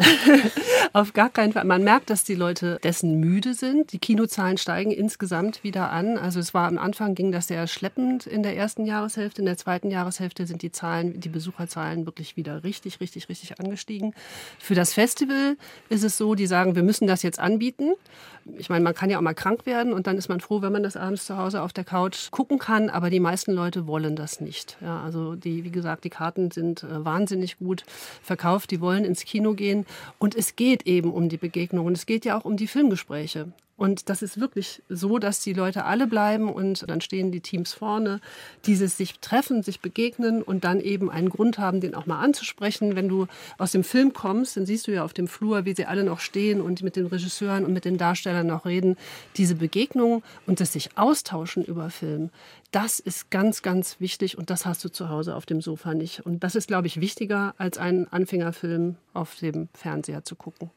Auf 0.93 1.13
gar 1.13 1.31
keinen 1.31 1.53
Fall. 1.53 1.65
Man 1.65 1.85
merkt, 1.85 2.11
dass 2.11 2.25
die 2.25 2.35
Leute 2.35 2.81
dessen 2.83 3.21
müde 3.21 3.55
sind. 3.55 3.93
Die 3.93 4.01
Kinozahlen 4.01 4.59
steigen 4.59 4.91
insgesamt 4.91 5.63
wieder 5.63 5.93
an. 5.93 6.19
Also 6.19 6.41
es 6.41 6.55
war 6.55 6.67
am 6.67 6.77
Anfang 6.77 7.15
ging 7.15 7.31
das 7.31 7.47
sehr 7.47 7.69
schleppend 7.69 8.27
in 8.27 8.43
der 8.43 8.57
ersten 8.57 8.85
Jahreshälfte. 8.85 9.43
In 9.43 9.47
der 9.47 9.59
zweiten 9.59 9.93
Jahreshälfte 9.93 10.45
sind 10.45 10.63
die 10.63 10.73
Zahlen, 10.73 11.21
die 11.21 11.29
Besucherzahlen 11.29 12.05
wirklich 12.05 12.37
wieder 12.37 12.65
richtig, 12.65 13.01
richtig, 13.01 13.29
richtig 13.29 13.61
angestiegen. 13.61 14.13
Für 14.59 14.75
das 14.75 14.93
Festival 14.93 15.57
ist 15.89 16.03
es 16.03 16.19
so, 16.19 16.35
die 16.35 16.49
sagen, 16.49 16.75
wir 16.75 16.83
müssen 16.83 17.07
das 17.07 17.23
jetzt 17.23 17.39
anbieten. 17.39 17.93
Ich 18.57 18.71
meine, 18.71 18.83
man 18.83 18.95
kann 18.95 19.09
ja 19.09 19.19
auch 19.19 19.23
mal 19.23 19.35
krank 19.35 19.67
werden 19.67 19.93
und 19.93 20.09
dann 20.09 20.17
ist 20.17 20.29
man 20.29 20.41
froh, 20.41 20.63
wenn 20.63 20.73
man 20.73 20.83
das 20.83 20.97
abends 20.97 21.27
zu 21.27 21.37
Hause 21.37 21.63
auf 21.63 21.73
der 21.73 21.85
Couch 21.85 22.33
gucken 22.33 22.59
kann. 22.59 22.91
Aber 22.91 23.09
die 23.09 23.21
meisten 23.21 23.53
Leute 23.53 23.87
wollen 23.87 24.17
das 24.17 24.41
nicht. 24.41 24.79
Ja, 24.81 25.01
also 25.03 25.37
die, 25.37 25.63
wie 25.63 25.71
gesagt, 25.71 26.03
die 26.03 26.11
Karten 26.11 26.51
sind 26.51 26.83
äh, 26.83 27.05
wahnsinnig 27.05 27.59
gut 27.59 27.85
verkauft 28.23 28.48
verkauft, 28.49 28.71
die 28.71 28.81
wollen 28.81 29.05
ins 29.05 29.25
Kino 29.25 29.55
gehen. 29.55 29.87
Und 30.19 30.35
es 30.35 30.57
geht 30.57 30.87
eben 30.87 31.13
um 31.13 31.29
die 31.29 31.37
Begegnung 31.37 31.87
und 31.87 31.97
es 31.97 32.07
geht 32.07 32.25
ja 32.25 32.39
auch 32.39 32.45
um 32.45 32.57
die 32.57 32.67
Filmgespräche. 32.67 33.53
Und 33.79 34.09
das 34.11 34.23
ist 34.23 34.41
wirklich 34.41 34.83
so, 34.89 35.21
dass 35.21 35.41
die 35.41 35.53
Leute 35.53 35.85
alle 35.85 36.09
bleiben 36.09 36.53
und 36.53 36.85
dann 36.91 37.01
stehen 37.01 37.31
die 37.31 37.41
Teams 37.41 37.73
vorne, 37.73 38.21
dieses 38.67 38.97
sich 38.97 39.21
treffen, 39.21 39.63
sich 39.63 39.81
begegnen 39.81 40.43
und 40.43 40.65
dann 40.65 40.81
eben 40.81 41.11
einen 41.11 41.31
Grund 41.31 41.59
haben, 41.59 41.81
den 41.81 41.95
auch 41.95 42.05
mal 42.05 42.19
anzusprechen. 42.19 42.97
Wenn 42.97 43.09
du 43.09 43.29
aus 43.57 43.71
dem 43.71 43.85
Film 43.85 44.13
kommst, 44.13 44.57
dann 44.57 44.67
siehst 44.67 44.89
du 44.89 44.93
ja 44.93 45.05
auf 45.05 45.13
dem 45.13 45.29
Flur, 45.29 45.65
wie 45.65 45.75
sie 45.75 45.87
alle 45.87 46.03
noch 46.03 46.19
stehen 46.19 46.61
und 46.61 46.83
mit 46.83 46.97
den 46.97 47.07
Regisseuren 47.07 47.65
und 47.65 47.73
mit 47.73 47.85
den 47.85 47.99
Darstellern 47.99 48.49
noch 48.49 48.67
reden. 48.67 48.97
Diese 49.37 49.55
Begegnung 49.55 50.25
und 50.45 50.59
das 50.59 50.73
sich 50.73 50.99
austauschen 50.99 51.63
über 51.65 51.89
Film, 51.89 52.31
das 52.73 52.99
ist 52.99 53.31
ganz, 53.31 53.63
ganz 53.63 54.01
wichtig 54.01 54.37
und 54.37 54.51
das 54.51 54.67
hast 54.67 54.85
du 54.85 54.89
zu 54.89 55.09
Hause 55.09 55.37
auf 55.37 55.47
dem 55.47 55.61
Sofa 55.61 55.95
nicht. 55.95 56.27
Und 56.27 56.43
das 56.43 56.57
ist, 56.57 56.67
glaube 56.67 56.89
ich, 56.89 57.01
wichtiger, 57.01 57.55
als 57.59 57.79
einen 57.79 58.09
Anfängerfilm 58.09 58.97
auf 59.15 59.37
dem 59.37 59.69
Fernseher 59.73 60.25
zu 60.25 60.35
gucken. 60.35 60.71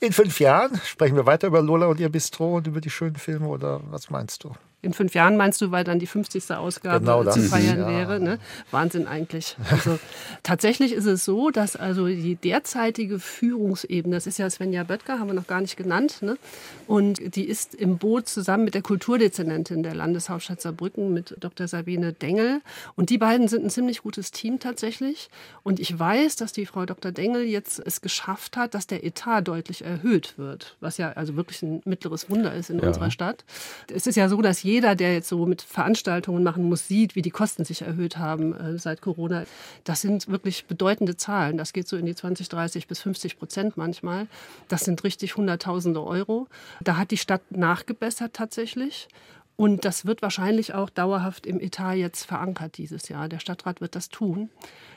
In 0.00 0.12
fünf 0.12 0.40
Jahren 0.40 0.80
sprechen 0.84 1.16
wir 1.16 1.26
weiter 1.26 1.46
über 1.46 1.62
Lola 1.62 1.86
und 1.86 2.00
ihr 2.00 2.08
Bistro 2.08 2.56
und 2.56 2.66
über 2.66 2.80
die 2.80 2.90
schönen 2.90 3.16
Filme 3.16 3.48
oder 3.48 3.80
was 3.90 4.10
meinst 4.10 4.44
du? 4.44 4.52
In 4.80 4.92
fünf 4.92 5.14
Jahren 5.14 5.36
meinst 5.36 5.60
du, 5.60 5.72
weil 5.72 5.82
dann 5.82 5.98
die 5.98 6.06
50. 6.06 6.52
Ausgabe 6.52 7.00
Genau 7.00 7.24
zu 7.24 7.40
feiern 7.40 7.80
ja. 7.80 7.88
wäre. 7.88 8.20
Ne? 8.20 8.38
Wahnsinn 8.70 9.08
eigentlich. 9.08 9.56
Also, 9.70 9.98
tatsächlich 10.44 10.92
ist 10.92 11.04
es 11.06 11.24
so, 11.24 11.50
dass 11.50 11.74
also 11.74 12.06
die 12.06 12.36
derzeitige 12.36 13.18
Führungsebene, 13.18 14.14
das 14.14 14.26
ist 14.28 14.38
ja 14.38 14.48
Svenja 14.48 14.84
Böttger, 14.84 15.18
haben 15.18 15.26
wir 15.26 15.34
noch 15.34 15.48
gar 15.48 15.60
nicht 15.60 15.76
genannt, 15.76 16.18
ne? 16.22 16.38
und 16.86 17.34
die 17.34 17.44
ist 17.44 17.74
im 17.74 17.98
Boot 17.98 18.28
zusammen 18.28 18.64
mit 18.64 18.74
der 18.74 18.82
Kulturdezernentin 18.82 19.82
der 19.82 19.94
Landeshauptstadt 19.94 20.60
Saarbrücken, 20.60 21.12
mit 21.12 21.34
Dr. 21.40 21.66
Sabine 21.66 22.12
Dengel. 22.12 22.60
Und 22.94 23.10
die 23.10 23.18
beiden 23.18 23.48
sind 23.48 23.64
ein 23.64 23.70
ziemlich 23.70 24.02
gutes 24.02 24.30
Team 24.30 24.60
tatsächlich. 24.60 25.28
Und 25.64 25.80
ich 25.80 25.98
weiß, 25.98 26.36
dass 26.36 26.52
die 26.52 26.66
Frau 26.66 26.86
Dr. 26.86 27.10
Dengel 27.10 27.42
jetzt 27.42 27.80
es 27.84 28.00
geschafft 28.00 28.56
hat, 28.56 28.74
dass 28.74 28.86
der 28.86 29.04
Etat 29.04 29.42
deutlich 29.42 29.84
erhöht 29.84 30.34
wird, 30.38 30.76
was 30.80 30.98
ja 30.98 31.12
also 31.12 31.34
wirklich 31.36 31.62
ein 31.62 31.82
mittleres 31.84 32.30
Wunder 32.30 32.54
ist 32.54 32.70
in 32.70 32.78
Ja. 32.78 32.86
unserer 32.88 33.10
Stadt. 33.10 33.44
Es 33.92 34.06
ist 34.06 34.16
ja 34.16 34.28
so, 34.28 34.40
dass 34.40 34.62
jeder, 34.68 34.94
der 34.94 35.14
jetzt 35.14 35.28
so 35.28 35.46
mit 35.46 35.62
Veranstaltungen 35.62 36.42
machen 36.42 36.68
muss, 36.68 36.86
sieht, 36.86 37.16
wie 37.16 37.22
die 37.22 37.30
Kosten 37.30 37.64
sich 37.64 37.82
erhöht 37.82 38.18
haben 38.18 38.54
äh, 38.54 38.78
seit 38.78 39.00
Corona. 39.00 39.44
Das 39.84 40.00
sind 40.00 40.28
wirklich 40.28 40.66
bedeutende 40.66 41.16
Zahlen. 41.16 41.56
Das 41.56 41.72
geht 41.72 41.88
so 41.88 41.96
in 41.96 42.06
die 42.06 42.14
20, 42.14 42.48
30 42.48 42.86
bis 42.86 43.00
50 43.00 43.38
Prozent 43.38 43.76
manchmal. 43.76 44.26
Das 44.68 44.84
sind 44.84 45.02
richtig 45.04 45.36
Hunderttausende 45.36 46.04
Euro. 46.04 46.48
Da 46.82 46.96
hat 46.96 47.10
die 47.10 47.16
Stadt 47.16 47.42
nachgebessert 47.50 48.34
tatsächlich. 48.34 49.08
Und 49.56 49.84
das 49.84 50.06
wird 50.06 50.22
wahrscheinlich 50.22 50.74
auch 50.74 50.88
dauerhaft 50.88 51.44
im 51.44 51.58
Etat 51.58 51.94
jetzt 51.94 52.26
verankert 52.26 52.78
dieses 52.78 53.08
Jahr. 53.08 53.28
Der 53.28 53.40
Stadtrat 53.40 53.80
wird 53.80 53.96
das 53.96 54.08
tun. 54.08 54.50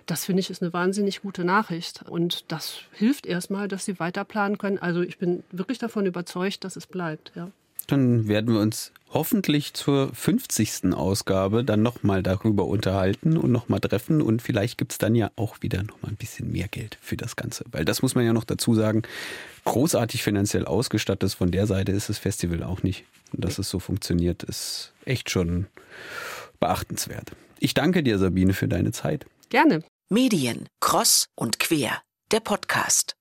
Das 0.06 0.26
finde 0.26 0.42
ich 0.42 0.52
ist 0.52 0.62
eine 0.62 0.72
wahnsinnig 0.72 1.24
gute 1.24 1.44
Nachricht. 1.44 2.04
Und 2.08 2.52
das 2.52 2.82
hilft 2.92 3.26
erstmal, 3.26 3.68
dass 3.68 3.86
sie 3.86 4.00
weiter 4.00 4.24
planen 4.24 4.60
können. 4.60 4.78
Also 4.78 5.02
ich 5.02 5.18
bin 5.18 5.44
wirklich 5.52 5.80
davon 5.80 6.06
überzeugt, 6.06 6.64
dass 6.64 6.76
es 6.76 6.86
bleibt. 6.86 7.32
Ja. 7.36 7.50
Dann 7.92 8.30
werden 8.30 8.54
wir 8.54 8.62
uns 8.62 8.94
hoffentlich 9.10 9.74
zur 9.74 10.14
50. 10.14 10.94
Ausgabe 10.94 11.66
dann 11.66 11.82
nochmal 11.82 12.24
darüber 12.24 12.66
unterhalten 12.66 13.36
und 13.36 13.52
nochmal 13.52 13.82
treffen. 13.82 14.22
Und 14.22 14.42
vielleicht 14.42 14.78
gibt's 14.78 14.98
dann 14.98 15.14
ja 15.14 15.30
auch 15.36 15.58
wieder 15.62 15.84
nochmal 15.84 16.12
ein 16.12 16.16
bisschen 16.16 16.52
mehr 16.52 16.70
Geld 16.70 16.98
für 17.02 17.18
das 17.18 17.36
Ganze. 17.36 17.66
Weil 17.72 17.84
das 17.84 18.02
muss 18.02 18.16
man 18.16 18.26
ja 18.26 18.32
noch 18.32 18.46
dazu 18.46 18.74
sagen, 18.76 19.02
großartig 19.66 20.24
finanziell 20.24 20.66
ausgestattet 20.66 21.34
von 21.34 21.52
der 21.52 21.68
Seite 21.68 21.92
ist 21.92 22.08
das 22.08 22.18
Festival 22.18 22.64
auch 22.64 22.82
nicht. 22.82 23.04
Und 23.34 23.44
dass 23.44 23.60
es 23.60 23.70
so 23.70 23.80
funktioniert, 23.80 24.44
ist 24.44 24.94
echt 25.04 25.30
schon 25.30 25.68
beachtenswert. 26.62 27.34
Ich 27.60 27.74
danke 27.74 28.04
dir, 28.04 28.18
Sabine, 28.18 28.54
für 28.54 28.70
deine 28.70 28.94
Zeit. 28.94 29.26
Gerne. 29.50 29.84
Medien, 30.10 30.68
Cross 30.80 31.28
und 31.36 31.60
Quer, 31.60 32.02
der 32.32 32.40
Podcast. 32.40 33.16